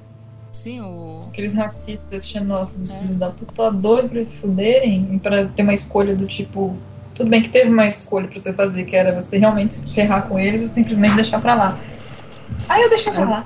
[0.51, 1.21] Sim, o.
[1.27, 2.99] Aqueles racistas, xenófobos, É.
[2.99, 6.75] filhos da puta, tá doido pra se fuderem e pra ter uma escolha do tipo.
[7.17, 10.27] Tudo bem que teve uma escolha pra você fazer, que era você realmente se ferrar
[10.27, 11.79] com eles ou simplesmente deixar pra lá.
[12.69, 13.45] Aí eu deixei pra lá.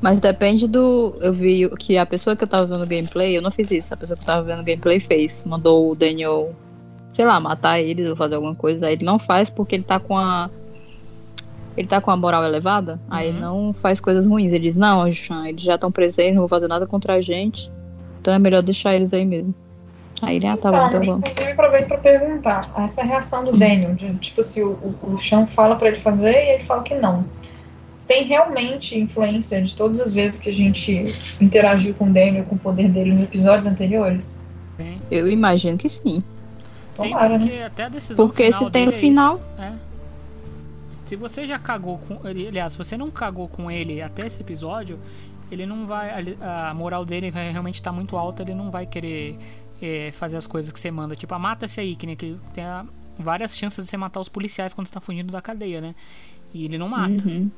[0.00, 1.16] Mas depende do.
[1.20, 3.96] Eu vi que a pessoa que eu tava vendo gameplay, eu não fiz isso, a
[3.96, 5.44] pessoa que eu tava vendo gameplay fez.
[5.46, 6.52] Mandou o Daniel,
[7.10, 8.86] sei lá, matar eles ou fazer alguma coisa.
[8.86, 10.50] Aí ele não faz porque ele tá com a.
[11.76, 13.32] Ele tá com a moral elevada, aí Uhum.
[13.32, 14.52] ele não faz coisas ruins.
[14.52, 17.70] Ele diz, não, Jean, eles já estão presentes, não vou fazer nada contra a gente.
[18.20, 19.54] Então é melhor deixar eles aí mesmo.
[20.22, 21.18] Aí ele, ah, tá bom, então vamos.
[21.18, 24.70] inclusive, aproveito pra perguntar: essa reação do Daniel, de, tipo assim, o,
[25.02, 27.24] o, o Sean fala pra ele fazer e ele fala que não.
[28.06, 31.02] Tem realmente influência de todas as vezes que a gente
[31.40, 34.38] interagiu com o Daniel, com o poder dele nos episódios anteriores?
[35.10, 36.22] Eu imagino que sim.
[36.96, 37.38] Tomara, né?
[37.38, 39.36] porque até a decisão Porque final se tem no é final.
[39.36, 39.72] isso, é.
[41.04, 44.40] Se você já cagou com ele, aliás, se você não cagou com ele até esse
[44.40, 44.98] episódio,
[45.50, 46.36] ele não vai.
[46.40, 49.38] A moral dele vai realmente estar muito alta, ele não vai querer
[49.86, 51.14] é, fazer as coisas que você manda.
[51.16, 52.84] Tipo, ah, mata-se aí, que nem que tem a-
[53.18, 55.94] várias chances de você matar os policiais quando você tá fugindo da cadeia, né?
[56.54, 57.26] E ele não mata.
[57.28, 57.50] Uhum.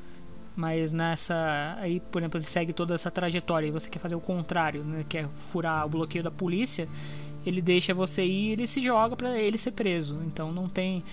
[0.55, 1.75] Mas nessa.
[1.79, 5.03] Aí, por exemplo, você segue toda essa trajetória e você quer fazer o contrário, né?
[5.07, 6.87] Quer furar o bloqueio da polícia,
[7.45, 10.21] ele deixa você ir e ele se joga pra ele ser preso.
[10.25, 11.03] Então não tem.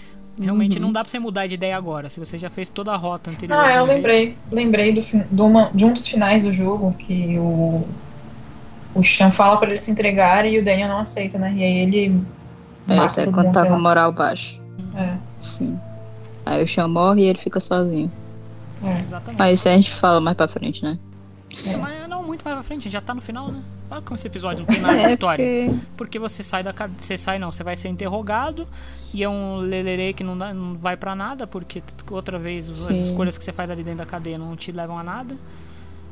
[0.41, 0.83] Realmente Uhum.
[0.85, 2.09] não dá pra você mudar de ideia agora.
[2.09, 3.59] Se você já fez toda a rota anterior.
[3.59, 4.37] Ah, eu jeito- lembrei.
[4.51, 7.85] Lembrei do, de, uma- de um dos finais do jogo que o.
[8.95, 11.53] O Sean fala pra ele se entregar e o Daniel não aceita, né?
[11.57, 12.23] E aí ele.
[12.89, 13.79] É, mata isso é quando mundo, tá com lá.
[13.79, 14.57] moral baixa.
[14.97, 15.79] É, Sim.
[16.45, 18.11] Aí o Sean morre e ele fica sozinho.
[18.83, 18.93] é.
[19.01, 19.39] Exatamente.
[19.39, 20.99] Mas isso a gente fala mais pra frente, né?
[21.81, 23.63] Mas não muito mais pra frente, já tá no final, né?
[23.91, 25.45] Olha como esse episódio não tem nada de É, história.
[25.45, 25.87] porque...
[25.97, 28.67] Porque você sai da cade- você sai não, você vai ser interrogado
[29.15, 32.79] e é um lelerê que não, dá- não vai pra nada, porque outra vez as
[32.79, 33.03] Sim.
[33.03, 35.37] escolhas que você faz ali dentro da cadeia não te levam a nada.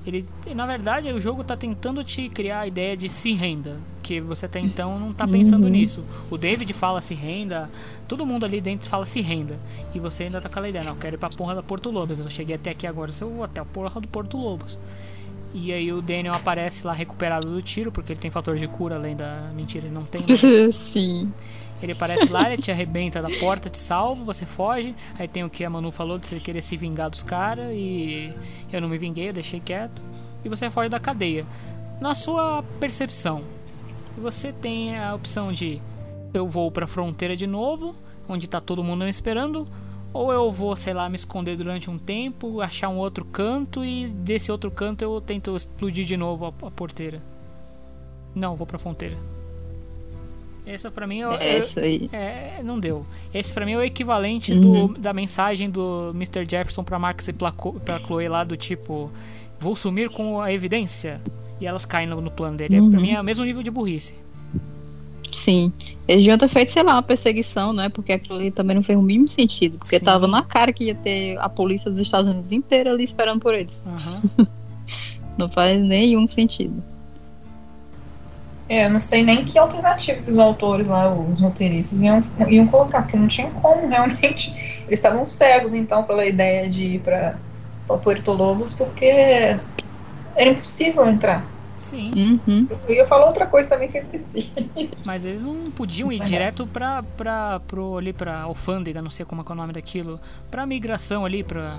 [0.07, 4.19] Ele, na verdade, o jogo tá tentando te criar a ideia de se renda, que
[4.21, 5.71] você até então não tá pensando Uhum.
[5.71, 6.05] nisso.
[6.31, 7.71] O David fala se renda,
[8.09, 9.59] todo mundo ali dentro fala se renda.
[9.95, 11.91] E você ainda tá com aquela ideia, não, eu quero ir pra porra da Porto
[11.91, 12.19] Lobos.
[12.19, 14.79] Eu cheguei até aqui agora, se eu vou até a porra do Porto Lobos.
[15.53, 18.97] E aí o Daniel aparece lá recuperado do tiro, porque ele tem fator de cura
[18.97, 19.51] além da.
[19.55, 20.25] Mentira, ele não tem.
[20.29, 20.41] Mas...
[20.77, 21.33] Sim.
[21.83, 24.95] Ele aparece lá, ele te arrebenta da porta, te salva, você foge.
[25.19, 27.73] Aí tem o que a Manu falou de você querer se vingar dos caras.
[27.73, 28.35] E
[28.71, 30.03] eu não me vinguei, eu deixei quieto.
[30.45, 31.47] E você foge da cadeia.
[32.01, 33.43] Na sua percepção,
[34.17, 35.81] você tem a opção de
[36.33, 37.95] eu vou pra fronteira de novo,
[38.29, 39.67] onde tá todo mundo me esperando,
[40.13, 44.09] ou eu vou, sei lá, me esconder durante um tempo, achar um outro canto e
[44.09, 47.23] desse outro canto eu tento explodir de novo a, a porteira.
[48.35, 49.17] Não, vou pra fronteira.
[50.67, 52.09] Essa pra mim é, Essa aí.
[52.13, 53.05] é não deu.
[53.33, 54.89] Esse pra mim é o equivalente uhum.
[54.89, 56.45] do, da mensagem do Mr.
[56.49, 59.11] Jefferson pra Max e pra, pra Chloe lá do tipo
[59.59, 61.21] vou sumir com a evidência
[61.61, 62.81] e elas caem no, no plano dele.
[62.81, 62.91] Uhum.
[62.91, 64.15] Pra mim é o mesmo nível de burrice.
[65.33, 65.73] Sim.
[66.09, 67.89] Eles deviam ter feito, sei lá, uma perseguição, né?
[67.89, 69.79] Porque aquilo ali também não fez o mínimo sentido.
[69.79, 70.05] Porque Sim.
[70.05, 73.55] tava na cara que ia ter a polícia dos Estados Unidos inteira ali esperando por
[73.55, 73.87] eles.
[73.87, 74.47] Uhum.
[75.39, 76.83] não faz nenhum sentido.
[78.69, 82.69] É, eu não sei nem que alternativa que os autores lá, os roteiristas, iam, iam
[82.69, 84.55] colocar, porque não tinha como, realmente.
[84.87, 87.37] Eles estavam cegos, então, pela ideia de ir pra,
[87.87, 91.45] pra Puerto Lobos, porque era impossível entrar.
[91.81, 92.11] Sim.
[92.15, 92.69] Uhum.
[92.87, 94.53] Eu ia falar outra coisa também que eu esqueci.
[95.05, 99.41] Mas eles não podiam ir direto pra, pra, pro, ali pra alfândega, não sei como
[99.41, 100.21] é, é o nome daquilo,
[100.51, 101.79] pra migração ali, pra.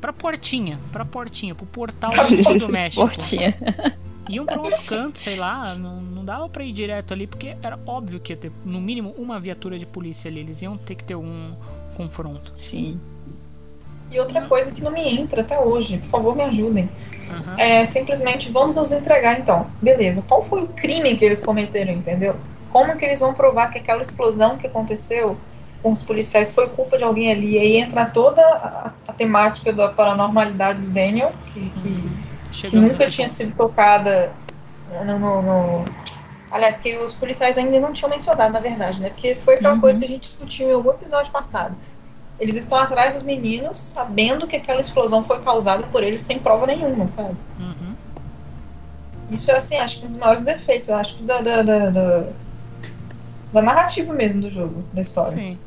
[0.00, 2.10] pra portinha, pra portinha, pro portal
[2.58, 3.02] do México.
[3.06, 3.54] Portinha.
[4.28, 7.78] Iam pra outro canto, sei lá, não, não dava pra ir direto ali, porque era
[7.86, 10.40] óbvio que ia ter, no mínimo, uma viatura de polícia ali.
[10.40, 11.54] Eles iam ter que ter um
[11.96, 12.50] confronto.
[12.54, 12.98] Sim.
[14.10, 16.88] E outra coisa que não me entra até hoje, por favor me ajudem.
[17.28, 17.58] Uhum.
[17.58, 19.66] É simplesmente vamos nos entregar então.
[19.82, 20.22] Beleza.
[20.26, 22.36] Qual foi o crime que eles cometeram, entendeu?
[22.72, 25.36] Como que eles vão provar que aquela explosão que aconteceu
[25.82, 27.54] com os policiais foi culpa de alguém ali?
[27.54, 33.08] E aí entra toda a, a temática da paranormalidade do Daniel, que, que, que nunca
[33.08, 34.32] tinha sido tocada
[35.04, 35.84] no, no, no,
[36.50, 39.10] Aliás, que os policiais ainda não tinham mencionado, na verdade, né?
[39.10, 39.80] Porque foi aquela uhum.
[39.80, 41.76] coisa que a gente discutiu em algum episódio passado.
[42.38, 46.66] Eles estão atrás dos meninos, sabendo que aquela explosão foi causada por eles sem prova
[46.66, 47.36] nenhuma, sabe?
[47.58, 47.94] Uhum.
[49.30, 52.24] Isso é assim, acho que um dos maiores defeitos, acho que da, da, da, da,
[53.52, 55.32] da narrativa mesmo do jogo, da história.
[55.32, 55.58] Sim.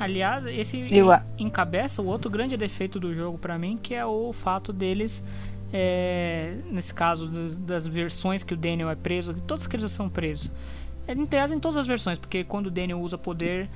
[0.00, 1.08] Aliás, esse Eu...
[1.38, 5.22] encabeça o outro grande defeito do jogo para mim, que é o fato deles,
[5.72, 10.08] é, nesse caso dos, das versões que o Daniel é preso, todos que eles são
[10.08, 10.50] presos.
[11.06, 13.68] Ele em todas as versões, porque quando o Daniel usa poder,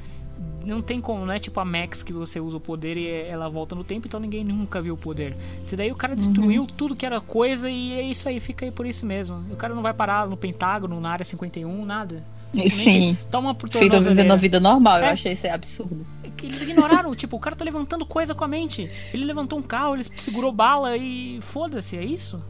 [0.64, 3.48] não tem como, não é tipo a Max que você usa o poder e ela
[3.48, 5.36] volta no tempo, então ninguém nunca viu o poder.
[5.64, 6.66] Se daí o cara destruiu uhum.
[6.66, 9.36] tudo que era coisa e é isso aí, fica aí por isso mesmo.
[9.50, 12.24] O cara não vai parar no Pentágono, na área 51, nada.
[12.68, 13.16] Sim.
[13.30, 15.08] Toma por Fica vivendo a vida normal, é.
[15.08, 16.06] eu achei isso absurdo.
[16.24, 18.90] É que eles ignoraram, tipo, o cara tá levantando coisa com a mente.
[19.12, 22.42] Ele levantou um carro, ele segurou bala e foda-se, é isso?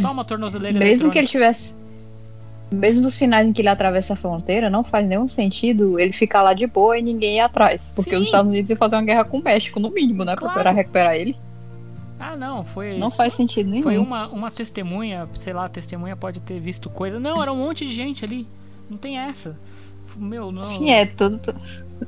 [0.00, 1.77] Toma tornozeleira Mesmo que ele tivesse
[2.70, 6.42] mesmo nos finais em que ele atravessa a fronteira, não faz nenhum sentido ele ficar
[6.42, 7.90] lá de boa e ninguém ir atrás.
[7.94, 8.16] Porque Sim.
[8.16, 10.36] os Estados Unidos iam fazer uma guerra com o México, no mínimo, né?
[10.36, 10.58] Claro.
[10.58, 11.36] Pra recuperar ele.
[12.18, 12.98] Ah, não, foi.
[12.98, 13.16] Não isso.
[13.16, 13.82] faz sentido nenhum.
[13.82, 17.18] Foi uma, uma testemunha, sei lá, a testemunha pode ter visto coisa.
[17.20, 18.46] Não, era um monte de gente ali.
[18.90, 19.58] Não tem essa.
[20.16, 20.64] Meu, não.
[20.64, 21.40] Sim, é tudo.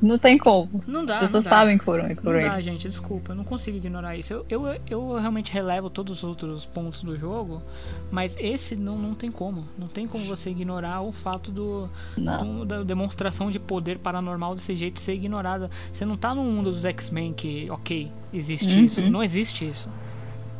[0.00, 0.82] Não tem como.
[0.86, 1.14] Não dá.
[1.14, 1.56] As pessoas não dá.
[1.56, 2.44] sabem por, por não eles.
[2.44, 3.32] Dá, gente, desculpa.
[3.32, 4.32] Eu não consigo ignorar isso.
[4.32, 7.62] Eu, eu, eu realmente relevo todos os outros pontos do jogo,
[8.10, 9.64] mas esse não, não tem como.
[9.78, 14.74] Não tem como você ignorar o fato do, do da demonstração de poder paranormal desse
[14.74, 15.70] jeito ser ignorada.
[15.92, 18.84] Você não tá no mundo dos X-Men que, ok, existe uhum.
[18.84, 19.10] isso.
[19.10, 19.88] Não existe isso.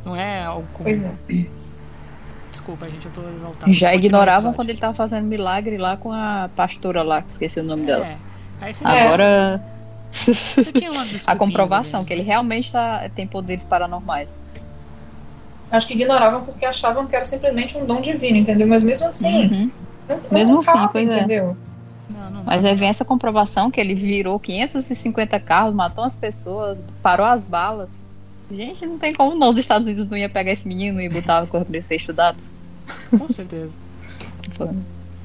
[0.05, 0.83] Não é algo comum.
[0.83, 1.15] Pois é.
[2.49, 3.71] Desculpa, gente, eu tô exaltado.
[3.71, 7.63] Já ignoravam quando ele tava fazendo milagre lá com a pastora lá, que esqueci o
[7.63, 7.85] nome é.
[7.85, 8.30] dela.
[8.83, 9.61] Agora.
[11.25, 12.07] a comprovação ali.
[12.07, 14.29] que ele realmente tá, tem poderes paranormais.
[15.71, 18.67] Acho que ignoravam porque achavam que era simplesmente um dom divino, entendeu?
[18.67, 19.45] Mas mesmo assim.
[19.45, 19.71] Uhum.
[20.07, 21.17] Não, mesmo assim, cabe, pois é.
[21.17, 21.57] entendeu?
[22.09, 22.13] É.
[22.13, 26.77] Não, não Mas aí vem essa comprovação que ele virou 550 carros, matou as pessoas,
[27.01, 27.89] parou as balas.
[28.51, 29.49] Gente, não tem como não.
[29.49, 32.37] Os Estados Unidos não ia pegar esse menino e botar o corpo dele ser estudado.
[33.17, 33.77] Com certeza.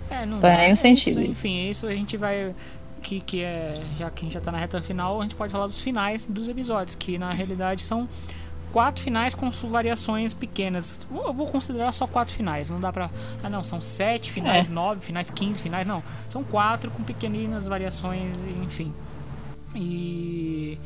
[0.09, 1.21] É, não Faz nenhum sentido.
[1.21, 2.55] Isso, enfim, isso a gente vai
[3.07, 3.75] que, que é.
[3.97, 6.27] Já que a gente já tá na reta final, a gente pode falar dos finais
[6.27, 8.09] dos episódios, que na realidade são
[8.73, 11.07] quatro finais com variações pequenas.
[11.09, 12.69] Eu vou considerar só quatro finais.
[12.69, 13.09] Não dá pra.
[13.43, 14.73] Ah, não, são sete finais, é.
[14.73, 15.87] nove finais, quinze finais.
[15.87, 16.03] Não.
[16.29, 18.93] São quatro com pequeninas variações, enfim.
[19.75, 20.79] E.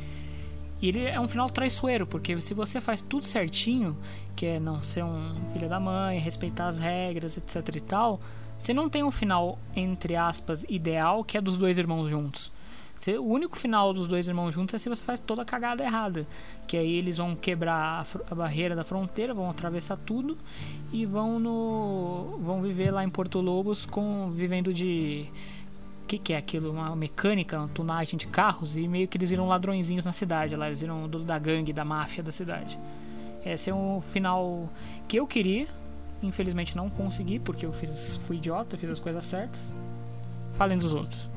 [0.83, 3.95] E ele é um final traiçoeiro, porque se você faz tudo certinho,
[4.35, 8.19] que é não ser um filho da mãe, respeitar as regras, etc e tal,
[8.61, 12.53] você não tem um final, entre aspas, ideal, que é dos dois irmãos juntos.
[12.99, 15.83] Você- O único final dos dois irmãos juntos é se você faz toda a cagada
[15.83, 16.27] errada.
[16.69, 20.37] Que aí eles vão quebrar a, a barreira da fronteira, vão atravessar tudo
[20.93, 22.39] e vão no.
[22.43, 24.31] vão viver lá em Porto Lobos com.
[24.31, 25.27] vivendo de.
[26.03, 26.73] O que, que é aquilo?
[26.73, 30.67] Uma mecânica, uma tunagem de carros e meio que eles viram ladrõezinhos na cidade lá,
[30.67, 32.77] eles viram do, da gangue, da máfia da cidade.
[33.47, 34.69] Esse é um final
[35.09, 35.69] que eu queria,
[36.23, 39.61] infelizmente não consegui, porque eu fiz, fui idiota, fiz as coisas certas.
[40.53, 41.29] Falem dos outros.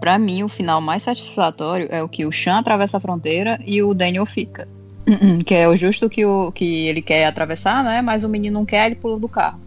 [0.00, 3.82] Pra mim, o final mais satisfatório é o que o Sean atravessa a fronteira e
[3.82, 4.68] o Daniel fica.
[5.44, 8.02] Que é o justo que, o, que ele quer atravessar, né?
[8.02, 9.60] Mas o menino não quer, ele pula do carro.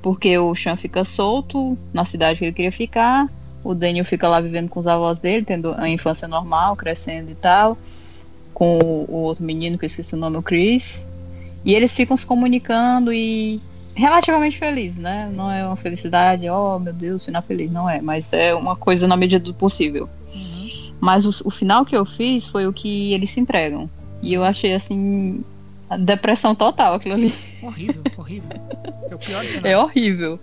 [0.00, 3.28] Porque o Sean fica solto na cidade que ele queria ficar.
[3.64, 7.34] O Daniel fica lá vivendo com os avós dele, tendo a infância normal, crescendo e
[7.34, 7.76] tal.
[8.54, 11.06] Com o, o outro menino, que eu esqueci o nome, o Chris.
[11.64, 13.60] E eles ficam se comunicando e
[13.98, 15.30] relativamente felizes, né?
[15.34, 18.00] Não é uma felicidade, oh meu Deus, final feliz, não é.
[18.00, 20.08] Mas é uma coisa na medida do possível.
[21.00, 23.90] Mas o, o final que eu fiz foi o que eles se entregam.
[24.22, 25.44] E eu achei assim.
[26.00, 27.34] depressão total aquilo ali.
[27.62, 28.50] Horrível, horrível.
[29.10, 30.40] É o pior de É horrível.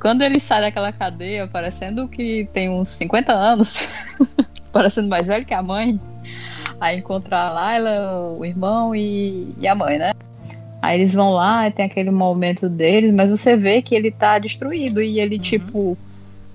[0.00, 3.88] Quando ele sai daquela cadeia, parecendo que tem uns 50 anos,
[4.72, 6.00] parecendo mais velho que a mãe,
[6.80, 10.12] aí encontra a Laila, o irmão e, e a mãe, né?
[10.80, 15.02] Aí eles vão lá tem aquele momento deles, mas você vê que ele tá destruído
[15.02, 15.98] e ele, tipo,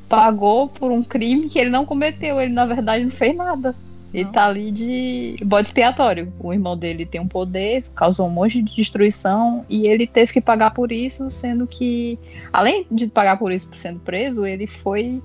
[0.07, 2.39] pagou por um crime que ele não cometeu.
[2.39, 3.76] Ele, na verdade, não fez nada.
[4.13, 6.32] Ele tá ali de bode expiatório.
[6.39, 10.39] O irmão dele tem um poder, causou um monte de destruição e ele teve que
[10.39, 12.19] pagar por isso, sendo que,
[12.51, 15.19] além de pagar por isso sendo preso, ele foi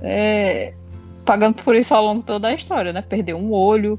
[0.00, 0.72] é,
[1.26, 3.02] pagando por isso ao longo toda a história, né?
[3.02, 3.98] Perdeu um olho,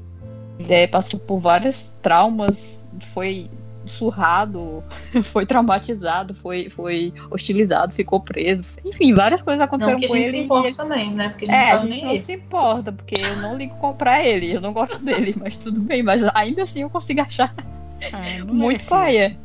[0.68, 3.48] é, passou por vários traumas, foi
[3.86, 4.82] surrado,
[5.24, 8.64] foi traumatizado, foi, foi hostilizado, ficou preso.
[8.84, 10.32] Enfim, várias coisas aconteceram Não que a com gente ele.
[10.32, 11.28] se e importa ele- também, né?
[11.28, 12.22] Porque a gente é, não a gente nem não ele.
[12.22, 16.02] se importa, porque eu não ligo comprar ele, eu não gosto dele, mas tudo bem,
[16.02, 17.54] mas ainda assim eu consigo achar
[18.00, 19.36] É, não muito paia.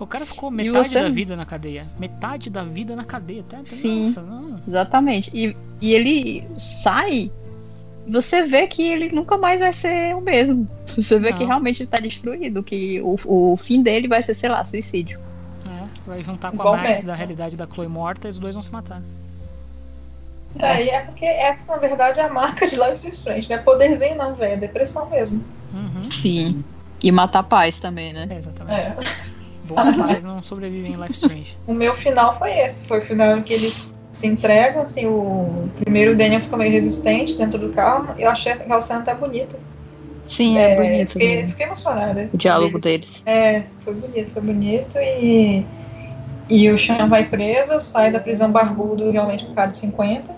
[0.00, 1.84] O cara ficou metade você- da vida na cadeia.
[1.98, 3.40] Metade da vida na cadeia.
[3.40, 4.04] Até, até- Sim.
[4.06, 4.60] Nossa, não.
[4.68, 5.28] Exatamente.
[5.34, 7.32] E, e ele sai,
[8.08, 10.68] você vê que ele nunca mais vai ser o mesmo.
[10.96, 11.38] Você vê Não.
[11.38, 15.20] que realmente ele tá destruído, que o, o fim dele vai ser, sei lá, suicídio.
[15.66, 18.54] É, vai juntar com Igual a Max da realidade da Chloe morta e os dois
[18.54, 19.02] vão se matar.
[20.56, 23.58] Daí é porque essa, na verdade, é a marca de Life is Strange, né?
[23.58, 24.54] Poderzinho não, velho.
[24.54, 25.44] É depressão mesmo.
[25.72, 26.10] Uhum.
[26.10, 26.64] Sim.
[27.02, 28.26] E matar paz também, né?
[28.30, 28.80] É, exatamente.
[28.80, 28.96] É.
[29.64, 31.58] Bons pais não sobrevivem em Life is Strange.
[31.66, 32.86] O meu final foi esse.
[32.86, 36.72] Foi o final em que eles se entregam, assim, o primeiro o Daniel fica meio
[36.72, 38.14] resistente dentro do carro.
[38.18, 39.58] Eu achei aquela cena até bonita.
[40.26, 41.12] Sim, é, É, bonito.
[41.12, 42.28] fiquei, fiquei emocionada.
[42.32, 43.22] O diálogo deles.
[43.22, 43.22] deles.
[43.26, 45.64] É, foi bonito, foi bonito e.
[46.50, 50.34] E o Sean vai preso, sai da prisão barbudo, realmente um cara de 50.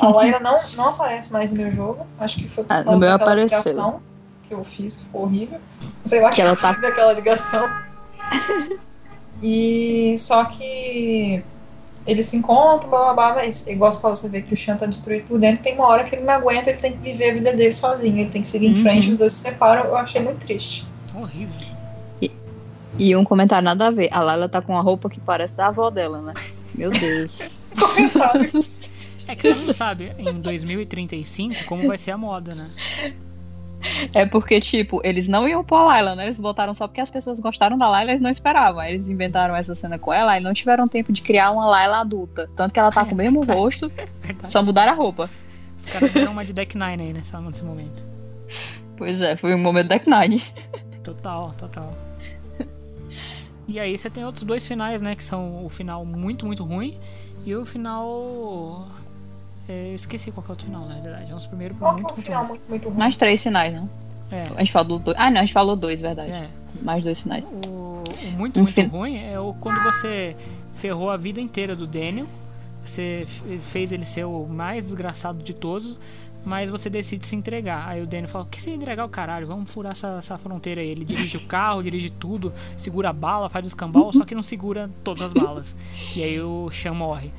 [0.00, 2.04] A Laila não, não aparece mais no meu jogo.
[2.18, 3.58] Acho que foi por Ah, no causa meu daquela apareceu.
[3.72, 4.00] ligação
[4.48, 5.60] que eu fiz, ficou horrível.
[6.04, 7.68] Sei lá Que ela tá- daquela ligação.
[9.42, 11.42] E só que
[12.06, 14.76] eles se encontram, blá blá blá, mas igual você falou, você vê que o Sean
[14.76, 17.30] tá destruído por dentro, tem uma hora que ele não aguenta, ele tem que viver
[17.30, 18.82] a vida dele sozinho, ele tem que seguir em Uhum.
[18.82, 20.86] frente, os dois se separam, eu achei muito triste.
[21.14, 21.76] Horrível.
[22.98, 24.08] E um comentário nada a ver.
[24.10, 26.32] A Laila tá com uma roupa que parece da avó dela, né?
[26.74, 27.58] Meu Deus.
[27.78, 28.50] Comentário.
[29.28, 32.68] É que você não sabe em 2035 como vai ser a moda, né?
[34.12, 36.24] É porque, tipo, eles não iam pôr a Laila, né?
[36.24, 38.80] Eles botaram só porque as pessoas gostaram da Laila e eles não esperavam.
[38.80, 42.00] Aí eles inventaram essa cena com ela e não tiveram tempo de criar uma Laila
[42.00, 42.48] adulta.
[42.56, 43.90] Tanto que ela tá com o mesmo rosto,
[44.44, 45.30] só mudaram a roupa.
[45.78, 48.02] Os caras deram uma de Deck Nine aí nessa, nesse momento.
[48.96, 50.42] Pois é, foi um momento Deck Nine.
[51.02, 51.92] Total, total.
[53.68, 55.14] E aí você tem outros dois finais, né?
[55.14, 56.98] Que são o final muito, muito ruim
[57.44, 58.86] e o final.
[59.68, 61.30] É, eu esqueci qual que é o final, na verdade.
[61.30, 62.98] É um dos primeiros Qual que é muito, o muito final muito, muito ruim?
[62.98, 63.88] Mais três finais, não?
[64.30, 65.16] É, A gente falou dois.
[65.18, 66.32] Ah, não, a gente falou dois, verdade.
[66.32, 66.48] é.
[66.82, 67.44] Mais dois finais.
[67.44, 68.04] O, o
[68.36, 70.36] muito, Um muito fin- ruim é o quando você
[70.74, 72.26] ferrou a vida inteira do Daniel.
[72.84, 73.26] Você
[73.62, 75.98] fez ele ser o mais desgraçado de todos,
[76.44, 77.88] mas você decide se entregar.
[77.88, 80.88] Aí o Daniel fala: Que se entregar o caralho, vamos furar essa, essa fronteira aí.
[80.90, 84.42] Ele dirige o carro, dirige tudo, segura a bala, faz o escambau, só que não
[84.42, 85.74] segura todas as balas.
[86.14, 87.32] E aí o Sean morre.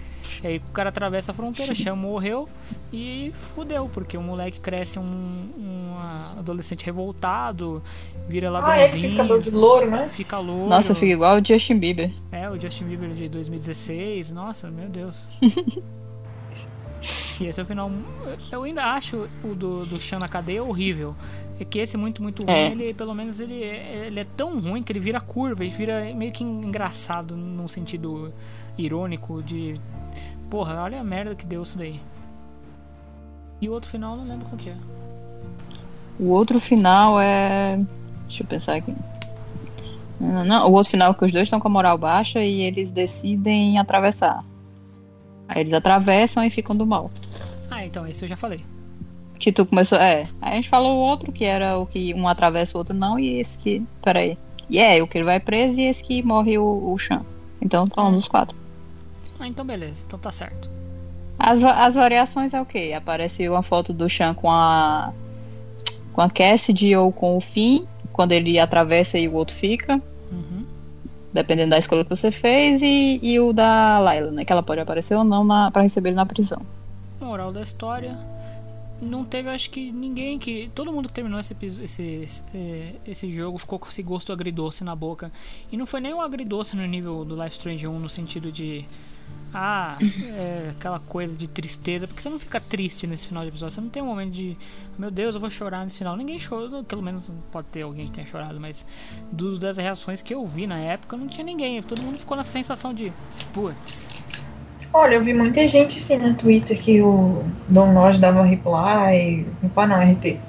[0.44, 2.48] E aí o cara atravessa a fronteira, o Sean morreu
[2.94, 5.96] e fudeu, porque o moleque cresce um, um
[6.38, 7.82] adolescente revoltado,
[8.28, 10.10] vira Ah, é que tem cabelo ladrãozinho, de louro, né?
[10.10, 10.70] fica louco.
[10.70, 12.12] Nossa, fica igual o Justin Bieber.
[12.32, 14.32] É, o Justin Bieber de 2016.
[14.32, 15.26] Nossa, meu Deus.
[17.40, 17.92] e esse é o final.
[18.52, 21.16] Eu ainda acho o do, do Sean na cadeia horrível.
[21.60, 22.68] É que esse muito, muito ruim, É.
[22.72, 26.14] ele, pelo menos, ele, é- ele é tão ruim que ele vira curva e vira
[26.16, 28.32] meio que engraçado num sentido
[28.78, 29.76] irônico de.
[30.50, 32.00] Porra, olha a merda que deu isso daí.
[33.60, 34.76] E o outro final eu não lembro qual que é.
[36.20, 37.80] O outro final é.
[38.28, 38.94] Deixa eu pensar aqui.
[40.20, 42.62] Não, não, o outro final é que os dois estão com a moral baixa e
[42.62, 44.44] eles decidem atravessar.
[45.48, 47.12] Aí eles atravessam e ficam do mal.
[47.70, 48.64] Ah, então esse eu já falei.
[49.40, 49.98] Que tu começou.
[49.98, 50.28] É.
[50.42, 53.20] Aí a gente falou o outro, que era o que um atravessa o outro não,
[53.20, 53.84] e esse que.
[54.02, 54.38] Peraí.
[54.70, 57.24] E é, o que ele vai preso e esse que morre o, o Chan.
[57.62, 58.58] Então tá um dos quatro.
[59.40, 60.70] Ah, então beleza, então tá certo.
[61.38, 62.94] As, as variações é o quê?
[62.96, 65.14] Aparece uma foto do Chan com a.
[66.14, 70.02] com a Cassidy ou com o Finn, quando ele atravessa e o outro fica.
[70.32, 70.66] Uhum.
[71.32, 74.44] Dependendo da escolha que você fez, e, e o da Layla, né?
[74.44, 76.62] Que ela pode aparecer ou não na, pra receber ele na prisão.
[77.22, 78.18] Moral da história.
[79.02, 80.72] Não teve, acho que ninguém que.
[80.74, 84.84] Todo mundo que terminou esse, esse, esse, eh, esse jogo ficou com esse gosto agridoce
[84.84, 85.32] na boca.
[85.72, 88.86] E não foi nem um agridoce no nível do Life Strange 1, no sentido de.
[89.54, 92.08] Ah, é, aquela coisa de tristeza.
[92.08, 93.76] Porque você não fica triste nesse final de episódio.
[93.76, 94.58] Você não tem um momento de.
[94.98, 96.16] Meu Deus, eu vou chorar nesse final.
[96.18, 98.84] Ninguém chorou, pelo menos pode ter alguém que tenha chorado, mas
[99.32, 101.82] do- das reações que eu vi na época, não tinha ninguém.
[101.84, 103.14] Todo mundo ficou nessa sensação de.
[103.54, 104.08] Putz,
[104.98, 109.86] Olha, eu vi muita gente assim no Twitter que o Don Lodge dava reply, reply
[109.86, 110.40] não, RT.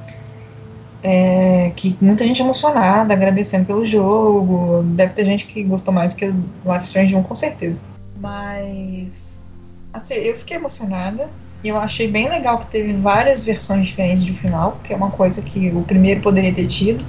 [1.03, 4.83] É, que muita gente emocionada, agradecendo pelo jogo.
[4.97, 6.35] Deve ter gente que gostou mais que o
[6.65, 7.79] Life Strange 1, com certeza.
[8.19, 9.43] Mas,
[9.93, 11.29] assim, eu fiquei emocionada.
[11.63, 15.11] E eu achei bem legal que teve várias versões diferentes de final, que é uma
[15.11, 17.05] coisa que o primeiro poderia ter tido.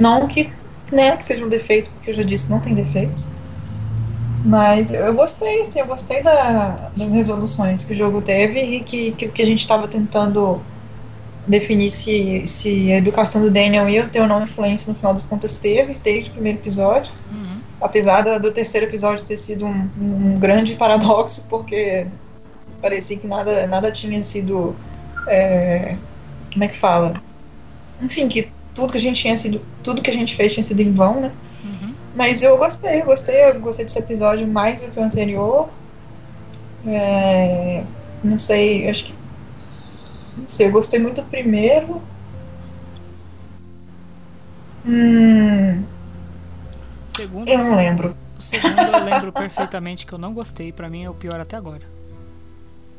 [0.00, 0.50] Não que,
[0.90, 3.30] né, que seja um defeito, porque eu já disse que não tem defeitos.
[4.44, 9.12] Mas eu gostei, assim, eu gostei da- das resoluções que o jogo teve e que,
[9.12, 10.60] que, que a gente estava tentando
[11.46, 15.24] definir se, se a educação do Daniel ia ter ou não influência no final das
[15.24, 17.12] contas teve, desde o primeiro episódio.
[17.30, 17.60] Uhum.
[17.80, 22.06] Apesar da- do terceiro episódio ter sido um, um grande paradoxo, porque
[22.80, 24.76] parecia que nada, nada tinha sido.
[25.26, 25.96] é,
[26.52, 27.14] como é que fala?
[28.00, 29.60] Enfim, que tudo que a gente tinha sido.
[29.82, 31.32] Tudo que a gente fez tinha sido em vão, né?
[31.64, 31.77] Uhum.
[32.18, 35.68] Mas eu gostei, eu gostei, eu gostei desse episódio mais do que o anterior.
[36.84, 37.84] É,
[38.24, 39.14] não sei, acho que.
[40.36, 42.02] Não sei, eu gostei muito do primeiro.
[44.84, 45.84] Hum,
[47.06, 48.16] Segundo, eu não lembro.
[48.36, 50.72] O segundo eu lembro perfeitamente que eu não gostei.
[50.72, 51.82] Pra mim é o pior até agora.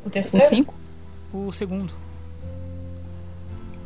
[0.06, 0.48] O O terceiro?
[0.48, 0.74] 5?
[1.34, 1.92] O segundo.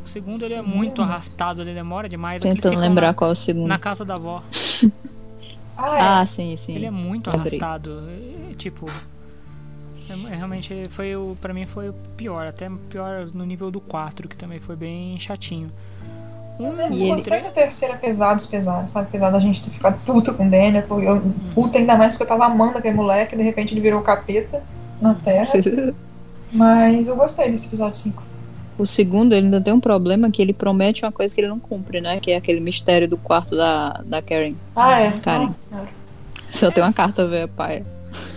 [0.05, 2.39] O segundo ele é muito arrastado, ele demora demais.
[2.39, 3.67] Tentando lembrar na, qual é o segundo.
[3.67, 4.43] na casa da avó.
[5.77, 6.01] Ah, é.
[6.01, 6.75] Ah, sim, sim.
[6.75, 7.59] Ele é muito Lembrei.
[7.59, 8.03] arrastado.
[8.51, 8.85] é, tipo.
[10.09, 11.35] é- é realmente foi o.
[11.41, 12.45] Pra mim foi o pior.
[12.47, 15.71] Até pior no nível do 4, que também foi bem chatinho.
[16.59, 19.07] Um, E ele- gostei do terceiro, apesar dos pesares, sabe?
[19.07, 21.19] Apesar da gente ter ficado puta com o Daniel, porque eu,
[21.55, 24.61] puta ainda mais porque eu tava amando aquele moleque, e de repente ele virou capeta
[25.01, 25.49] na Terra.
[26.53, 28.21] Mas eu gostei desse episódio 5.
[28.77, 31.59] O segundo, ele ainda tem um problema que ele promete uma coisa que ele não
[31.59, 32.19] cumpre, né?
[32.19, 34.55] Que é aquele mistério do quarto da, da Karen.
[34.75, 35.11] Ah, é?
[35.11, 35.43] Karen.
[35.43, 35.89] Nossa senhora.
[36.49, 37.85] Só tem uma carta velha paia.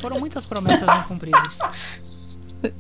[0.01, 1.59] Foram muitas promessas não cumpridas.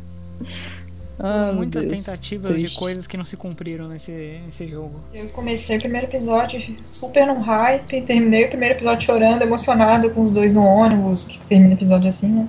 [1.18, 2.78] Ah, muitas Deus, tentativas de triste.
[2.78, 5.00] coisas que não se cumpriram nesse, nesse jogo.
[5.14, 10.20] Eu comecei o primeiro episódio super no hype, terminei o primeiro episódio chorando, emocionada com
[10.20, 12.48] os dois no ônibus, que termina o episódio assim, né?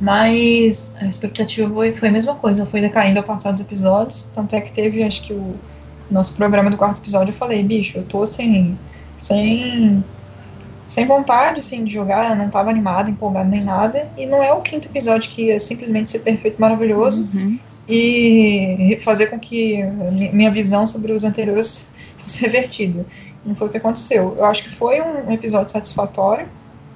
[0.00, 4.30] Mas a expectativa foi, foi a mesma coisa, foi decaindo ao passar dos episódios.
[4.34, 5.54] Tanto é que teve, acho que o
[6.10, 8.78] nosso programa do quarto episódio, eu falei, bicho, eu tô sem.
[9.16, 10.04] sem.
[10.86, 14.06] sem vontade assim, de jogar, eu não tava animada, empolgada nem nada.
[14.16, 17.58] E não é o quinto episódio que ia simplesmente ser perfeito, maravilhoso Uhum.
[17.88, 19.82] e fazer com que
[20.12, 23.04] mi- minha visão sobre os anteriores fosse revertida.
[23.44, 24.34] Não foi o que aconteceu.
[24.36, 26.46] Eu acho que foi um episódio satisfatório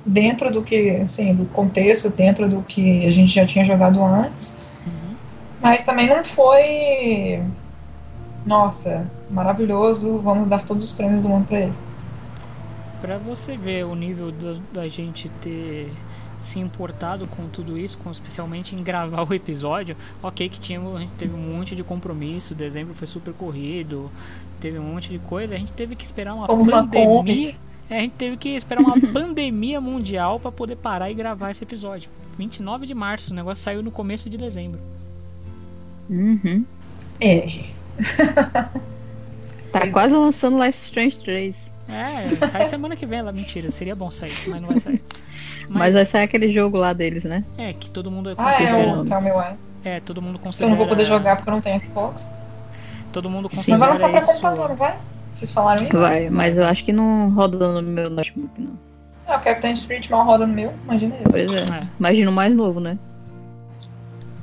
[0.04, 4.58] dentro do que, assim, do contexto, dentro do que a gente já tinha jogado antes,
[4.86, 5.16] Uhum.
[5.60, 7.42] mas também não foi,
[8.44, 10.18] nossa, maravilhoso.
[10.18, 11.74] Vamos dar todos os prêmios do mundo para ele.
[13.00, 15.92] Pra você ver o nível da, da gente ter
[16.38, 20.98] se importado com tudo isso, com, especialmente em gravar o episódio, ok que tinha, a
[20.98, 24.10] gente teve um monte de compromisso, dezembro foi super corrido,
[24.58, 27.54] teve um monte de coisa, a gente teve que esperar uma na pandemia.
[27.90, 31.64] É, a gente teve que esperar uma pandemia mundial pra poder parar e gravar esse
[31.64, 32.08] episódio.
[32.38, 34.78] 29 de março, o negócio saiu no começo de dezembro.
[36.08, 36.64] Uhum.
[37.20, 37.64] É.
[39.72, 41.70] Tá quase lançando Life Strange 3.
[41.90, 45.02] É, sai semana que vem lá, mentira, seria bom sair, mas não vai sair.
[45.68, 47.44] Mas vai sair aquele jogo lá deles, né?
[47.56, 49.54] É, que todo mundo Ah, é o Tell Me Why.
[49.84, 50.68] É, todo mundo Eu considera.
[50.70, 52.28] não vou poder jogar porque eu não tenho Xbox.
[53.12, 54.26] Todo mundo Mas vai considera lançar pra isso.
[54.26, 54.98] computador, vai?
[55.34, 55.96] Vocês falaram isso?
[55.96, 58.78] Vai, mas eu acho que não roda no meu notebook, não.
[59.26, 61.24] Ah, o Captain Street mal roda no meu, imagina isso.
[61.30, 61.78] Pois é.
[61.78, 61.86] É.
[61.98, 62.98] Imagina o mais novo, né?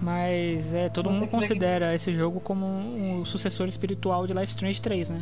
[0.02, 4.52] Mas é, todo Vou mundo considera esse jogo como um, um sucessor espiritual de Life
[4.52, 5.22] Strange 3, né?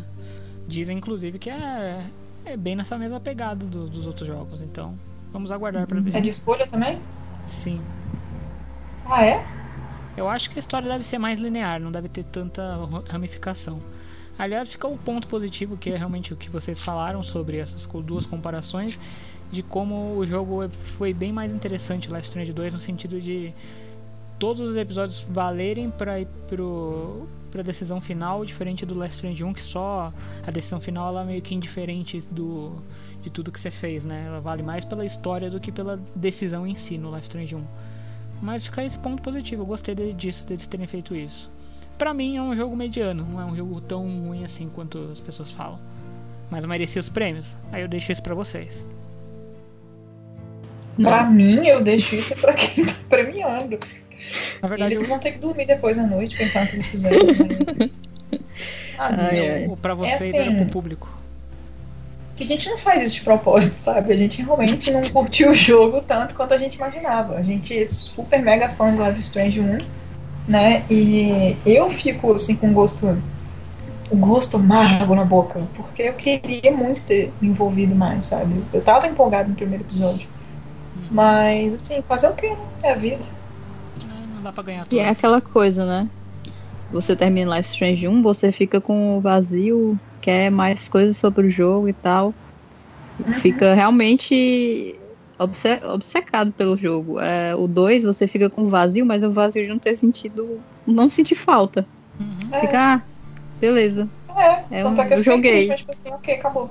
[0.67, 2.01] Dizem inclusive que é,
[2.45, 4.93] é bem nessa mesma pegada do- dos outros jogos, então
[5.31, 6.21] vamos aguardar pra É ver.
[6.21, 6.99] de escolha também?
[7.47, 7.81] Sim.
[9.05, 9.43] Ah, é?
[10.17, 13.79] Eu acho que a história deve ser mais linear, não deve ter tanta ramificação.
[14.37, 18.25] Aliás, fica o ponto positivo, que é realmente o que vocês falaram sobre essas duas
[18.25, 18.99] comparações,
[19.49, 23.53] de como o jogo é- foi bem mais interessante, is Strange 2, no sentido de
[24.37, 29.53] todos os episódios valerem para ir pro pra decisão final, diferente do is Strange 1,
[29.53, 30.11] que só
[30.45, 32.73] a decisão final ela é meio que indiferente do
[33.23, 34.25] de tudo que você fez, né?
[34.27, 37.63] Ela vale mais pela história do que pela decisão em si no is Strange 1.
[38.41, 41.49] Mas fica esse ponto positivo, eu gostei de- disso, deles terem feito isso.
[41.97, 45.19] Pra mim é um jogo mediano, não é um jogo tão ruim assim quanto as
[45.19, 45.79] pessoas falam.
[46.49, 48.85] Mas merecia os prêmios, aí eu deixo isso pra vocês.
[51.01, 53.77] Pra mim, eu deixo isso pra quem tá premiando.
[54.61, 56.87] Na verdade, eles eu- vão ter que dormir depois à noite pensando no que eles
[56.87, 57.19] fizeram.
[57.77, 58.01] Mas...
[58.97, 59.75] Ah, Ai, ai.
[59.81, 60.55] pra vocês É era assim.
[60.57, 61.09] pro público.
[62.37, 64.13] que a gente não faz isso de propósito, sabe?
[64.13, 67.35] A gente realmente não curtiu o jogo tanto quanto a gente imaginava.
[67.35, 69.77] A gente é super mega fã de Life is Strange 1,
[70.47, 70.83] né?
[70.89, 73.17] E eu fico assim com gosto
[74.09, 78.63] o gosto amargo na boca, porque eu queria muito ter me envolvido mais, sabe?
[78.71, 80.27] Eu tava empolgado no primeiro episódio.
[81.09, 82.49] Mas assim, fazer o quê?
[82.49, 82.57] né?
[82.83, 83.25] É a vida.
[84.33, 86.09] Não dá pra ganhar E é aquela coisa, né?
[86.91, 91.49] Você termina Life Strange 1, você fica com o vazio, quer mais coisas sobre o
[91.49, 92.33] jogo e tal.
[93.41, 94.99] Fica realmente
[95.39, 97.19] obce- obcecado pelo jogo.
[97.19, 100.61] É, o 2 você fica com vazio, mas o vazio de não ter sentido.
[100.85, 101.85] não sentir falta.
[102.19, 102.49] Uhum.
[102.53, 103.01] É, Fica, ah,
[103.59, 104.07] beleza.
[104.29, 105.67] é, é um- é que eu joguei.
[105.67, 106.69] triste, mas, tipo assim, ok, acabou.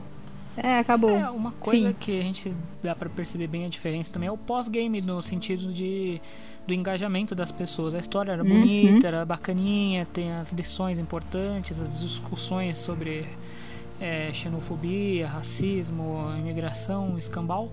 [0.57, 1.11] É, acabou.
[1.19, 1.97] É, uma coisa Sim.
[1.99, 5.73] que a gente dá pra perceber bem a diferença também é o pós-game, no sentido
[5.73, 6.21] de
[6.67, 7.95] do engajamento das pessoas.
[7.95, 8.49] A história era Uhum.
[8.49, 13.27] bonita, era bacaninha, tem as lições importantes, as discussões sobre
[14.01, 17.71] é, xenofobia, racismo, imigração, escambau.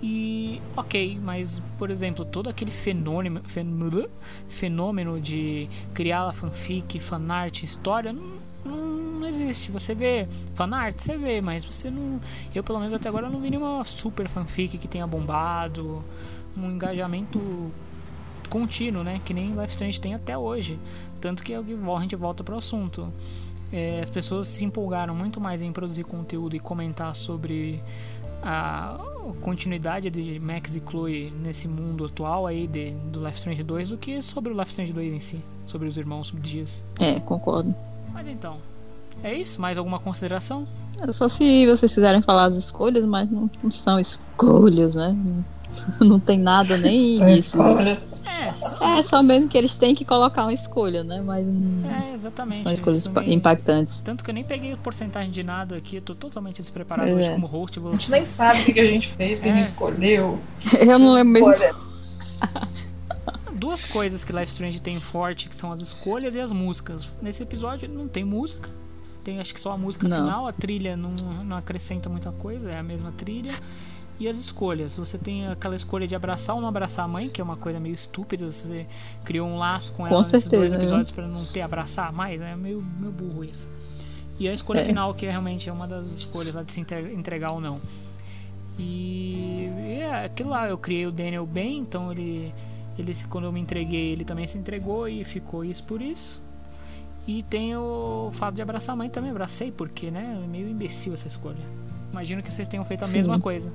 [0.00, 4.08] E ok, mas por exemplo, todo aquele fenômeno, fenômeno,
[4.48, 9.72] fenômeno de criar fanfic, fanart, história, não, não, existe.
[9.72, 12.20] Você vê fanart, você vê, mas você não.
[12.54, 16.04] Eu pelo menos até agora não vi nenhuma super fanfic que tenha bombado,
[16.56, 17.40] um engajamento
[18.48, 19.20] contínuo, né?
[19.24, 20.78] Que nem Life Strange tem até hoje.
[21.20, 23.12] Tanto que é o a gente volta pro assunto.
[23.72, 27.82] É, as pessoas se empolgaram muito mais em produzir conteúdo e comentar sobre
[28.42, 33.88] a continuidade de Max e Chloe nesse mundo atual aí de, do Life Strange 2
[33.90, 36.82] do que sobre o Life Strange 2 em si, sobre os irmãos Dias.
[36.98, 37.74] É, concordo.
[38.12, 38.58] Mas então,
[39.22, 39.60] é isso?
[39.60, 40.66] Mais alguma consideração?
[41.00, 45.16] É Só se vocês quiserem falar das escolhas, mas não, não são escolhas, né?
[46.00, 47.40] Não tem nada nem São isso.
[47.40, 47.98] escolhas.
[48.24, 51.20] É, só, É, só mesmo que eles têm que colocar uma escolha, né?
[51.24, 52.62] Mas não É, exatamente.
[52.62, 54.00] são escolhas impactantes.
[54.04, 57.28] Tanto que eu nem peguei porcentagem de nada aqui, eu tô totalmente despreparado Pois hoje
[57.30, 57.32] é.
[57.34, 57.80] como host.
[57.80, 57.92] Vou...
[57.92, 59.56] A gente nem sabe o que a gente fez, o que a É.
[59.56, 60.38] gente escolheu.
[60.78, 61.54] Eu não lembro mesmo.
[63.54, 67.08] Duas coisas que Life Strange tem forte, que são as escolhas e as músicas.
[67.20, 68.70] Nesse episódio não tem música.
[69.24, 70.16] Tem acho que só a música Não.
[70.24, 71.10] final, a trilha não,
[71.44, 73.52] não acrescenta muita coisa, é a mesma trilha.
[74.20, 77.40] E as escolhas, você tem aquela escolha de abraçar ou não abraçar a mãe, que
[77.40, 78.84] é uma coisa meio estúpida, você
[79.24, 80.82] criou um laço com ela Com nesses dois certeza, né?
[80.82, 83.68] episódios pra não ter abraçar mais, é meio, meio burro isso.
[84.40, 84.84] E a escolha É.
[84.84, 87.80] final, que é realmente é uma das escolhas lá de se entre- entregar ou não.
[88.78, 89.68] E
[90.00, 92.52] é aquilo lá, eu criei o Daniel bem, então ele,
[92.98, 96.40] ele quando eu me entreguei, ele também se entregou e ficou isso por isso.
[97.26, 101.12] E tem o fato de abraçar a mãe também, abracei, porque né, é meio imbecil
[101.12, 101.58] essa escolha.
[102.10, 103.18] Imagino que vocês tenham feito a Sim.
[103.18, 103.70] mesma coisa.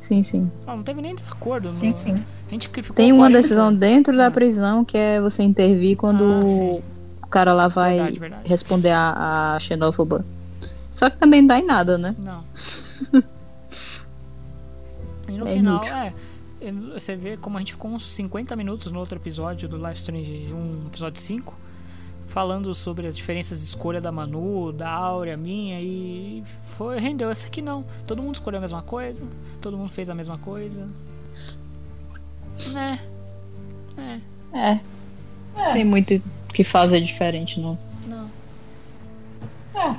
[0.00, 0.50] Sim, sim.
[0.66, 1.68] Ah, não teve nem desacordo.
[1.70, 2.14] sim, sim.
[2.46, 4.30] A gente ficou Tem uma decisão dentro da Ah.
[4.30, 6.44] prisão que é você intervir quando Ah,
[7.22, 8.48] o cara lá vai Verdade, verdade.
[8.48, 10.24] responder a, a xenófoba.
[10.90, 12.16] Só que também não dá em nada, né?
[12.18, 12.42] Não.
[15.28, 15.96] e no É final, inútil.
[15.96, 16.12] é.
[16.92, 20.52] Você vê como a gente ficou uns 50 minutos no outro episódio do Life Strange
[20.52, 21.54] 1, episódio 5,
[22.30, 27.28] falando sobre as diferenças de escolha da Manu, da Áurea, minha, e foi, rendeu.
[27.28, 27.84] Essa aqui não.
[28.06, 29.22] Todo mundo escolheu a mesma coisa,
[29.60, 30.88] todo mundo fez a mesma coisa.
[32.72, 33.00] Né?
[33.98, 34.20] É,
[34.56, 34.80] É.
[35.56, 35.72] É.
[35.72, 36.22] Tem muito
[36.54, 37.76] que fazer diferente, não.
[38.06, 38.30] não.
[39.74, 39.96] É.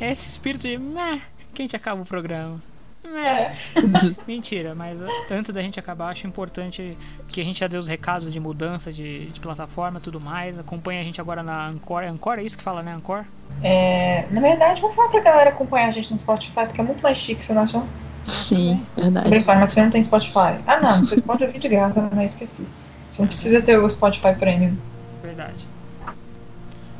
[0.00, 1.20] É esse espírito de meh,
[1.52, 2.62] que a gente acaba o programa.
[3.04, 3.30] Meh.
[3.30, 3.52] É.
[4.26, 6.96] Mentira, mas antes da gente acabar, acho importante
[7.28, 10.58] que a gente já deu os recados de mudança de, de plataforma e tudo mais.
[10.58, 12.02] Acompanha a gente agora na Anchor.
[12.02, 12.92] É Anchor é isso que fala, né?
[12.92, 13.24] Anchor?
[13.62, 17.02] É, na verdade, vamos falar pra galera acompanhar a gente no Spotify, porque é muito
[17.02, 17.82] mais chique, você não acha?
[18.28, 19.28] Sim, Tô verdade.
[19.30, 20.60] brincando, mas você não tem Spotify.
[20.66, 22.66] Ah, não, você pode ouvir de graça, mas esqueci.
[23.10, 24.76] Você não precisa ter o Spotify Premium.
[25.22, 25.66] Verdade.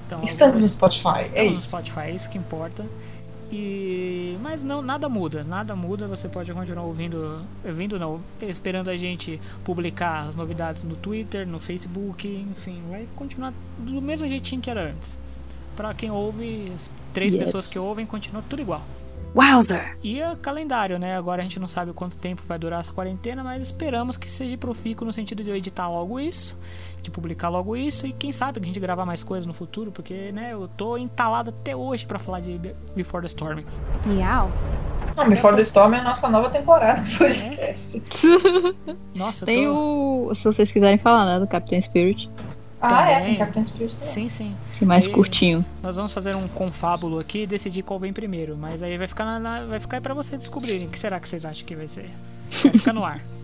[0.07, 1.69] Então, Estamos no Spotify, Estamos é no isso.
[1.69, 2.85] Spotify, é isso que importa.
[3.53, 6.07] E mas não nada muda, nada muda.
[6.07, 11.59] Você pode continuar ouvindo, ouvindo não, esperando a gente publicar as novidades no Twitter, no
[11.59, 15.19] Facebook, enfim, vai continuar do mesmo jeitinho que era antes.
[15.77, 17.45] Pra quem ouve, as três Yes.
[17.45, 18.83] pessoas que ouvem, continua tudo igual.
[19.35, 19.97] Wowzer!
[20.03, 21.17] E o calendário, né?
[21.17, 24.57] Agora a gente não sabe quanto tempo vai durar essa quarentena, mas esperamos que seja
[24.59, 26.59] profícuo no sentido de eu editar logo isso,
[27.01, 30.31] de publicar logo isso e quem sabe a gente gravar mais coisas no futuro, porque,
[30.33, 33.63] né, eu tô entalado até hoje pra falar de Be- Before the Storm.
[34.07, 34.51] Miau.
[35.17, 38.03] Não, Before the Storm é a nossa nova temporada do podcast.
[39.15, 40.29] Nossa, eu Tem tô...
[40.31, 40.35] o.
[40.35, 41.41] Se vocês quiserem falar, né?
[41.41, 42.31] Do Captain Spirit.
[42.81, 43.27] Ah, é, Também.
[43.31, 44.13] tem Captain Spirit também.
[44.15, 44.57] Sim, sim.
[44.79, 45.65] Que é mais Aí- curtinho.
[45.83, 49.25] Nós vamos fazer um confábulo aqui e decidir qual vem primeiro, mas aí vai ficar
[49.25, 50.87] na, na- vai ficar aí pra vocês descobrirem.
[50.87, 52.09] O que será que vocês acham que vai ser?
[52.63, 53.21] Vai ficar no ar.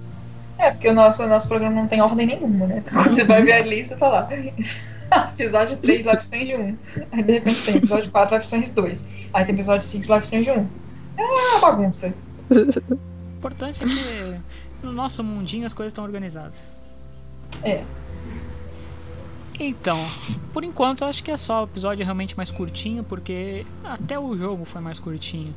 [0.59, 2.83] É, porque o nosso, nosso programa não tem ordem nenhuma, né?
[2.91, 4.29] Quando você vai ver a lista, tá lá.
[5.39, 6.77] episódio 3, Life Strange 1.
[7.13, 9.05] Aí de repente tem episódio 4, Life Strange 2.
[9.33, 10.69] Aí tem episódio 5, Life Strange 1.
[11.19, 12.15] É uma bagunça.
[12.51, 14.41] O importante é que
[14.83, 16.77] no nosso mundinho as coisas estão organizadas.
[17.63, 17.85] É.
[19.59, 19.99] Então,
[20.53, 24.37] por enquanto eu acho que é só o episódio realmente mais curtinho, porque até o
[24.37, 25.55] jogo foi mais curtinho.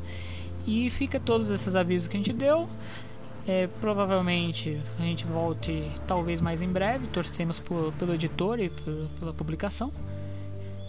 [0.66, 2.68] E fica todos esses avisos que a gente deu.
[3.52, 9.08] É, provavelmente a gente volte talvez mais em breve, torcemos por- pelo editor e por-
[9.20, 9.92] pela publicação.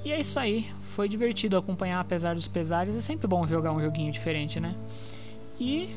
[0.05, 3.81] E é isso aí, foi divertido acompanhar apesar dos pesares, é sempre bom jogar um
[3.81, 4.75] joguinho diferente, né?
[5.59, 5.89] E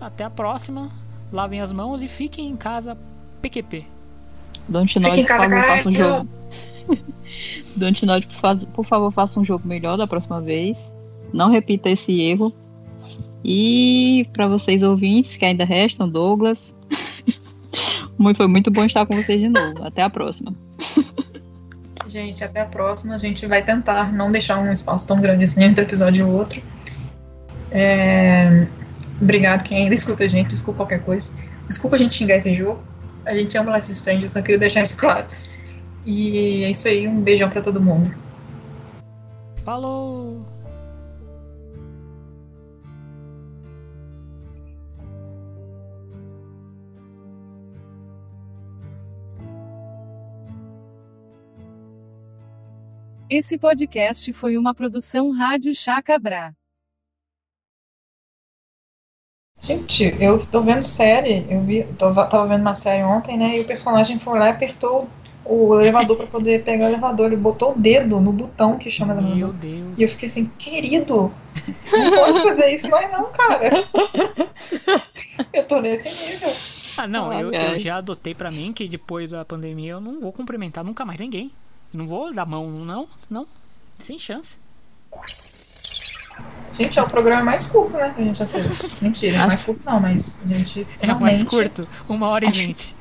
[0.00, 0.90] até a próxima,
[1.30, 2.96] lavem as mãos e fiquem em casa
[3.42, 3.84] PQP.
[4.68, 5.76] Don't Fica Nod, em por casa, favor, caralho.
[5.76, 6.28] faça um jogo.
[7.76, 10.90] Don't Nod, por, por favor, faça um jogo melhor da próxima vez.
[11.30, 12.54] Não repita esse erro.
[13.48, 16.74] E para vocês ouvintes que ainda restam, Douglas.
[18.18, 19.84] muito, foi muito bom estar com vocês de novo.
[19.84, 20.52] Até a próxima.
[22.08, 23.14] Gente, até a próxima.
[23.14, 26.60] A gente vai tentar não deixar um espaço tão grande assim entre episódio e outro.
[27.70, 28.66] É...
[29.22, 30.48] Obrigado quem ainda escuta a gente.
[30.48, 31.30] Desculpa qualquer coisa.
[31.68, 32.82] Desculpa a gente xingar esse jogo.
[33.24, 35.26] A gente ama Life is Strange, eu só queria deixar isso claro.
[36.04, 37.06] E é isso aí.
[37.06, 38.12] Um beijão pra todo mundo.
[39.64, 40.55] Falou!
[53.28, 56.54] Esse podcast foi uma produção Rádio Chacabra.
[59.60, 63.56] Gente, eu tô vendo série, eu vi, tô- tava vendo uma série ontem, né?
[63.56, 65.08] E o personagem foi lá e apertou
[65.44, 67.26] o elevador pra poder pegar o elevador.
[67.26, 69.54] Ele botou o dedo no botão que chama Meu elevador.
[69.54, 69.94] Deus.
[69.98, 71.32] E eu fiquei assim, querido,
[71.90, 73.84] não pode fazer isso mais não, cara.
[75.52, 76.48] Eu tô nesse nível.
[76.98, 80.32] Ah, não, eu, eu já adotei pra mim que depois da pandemia eu não vou
[80.32, 81.50] cumprimentar nunca mais ninguém.
[81.96, 83.46] Não vou dar mão, não, não.
[83.98, 84.58] Sem chance.
[86.74, 88.12] Gente, é o programa mais curto, né?
[88.14, 89.00] Que a gente já fez.
[89.00, 90.86] Mentira, é mais curto não, mas a gente.
[91.00, 92.94] É o mais curto, uma hora e vinte.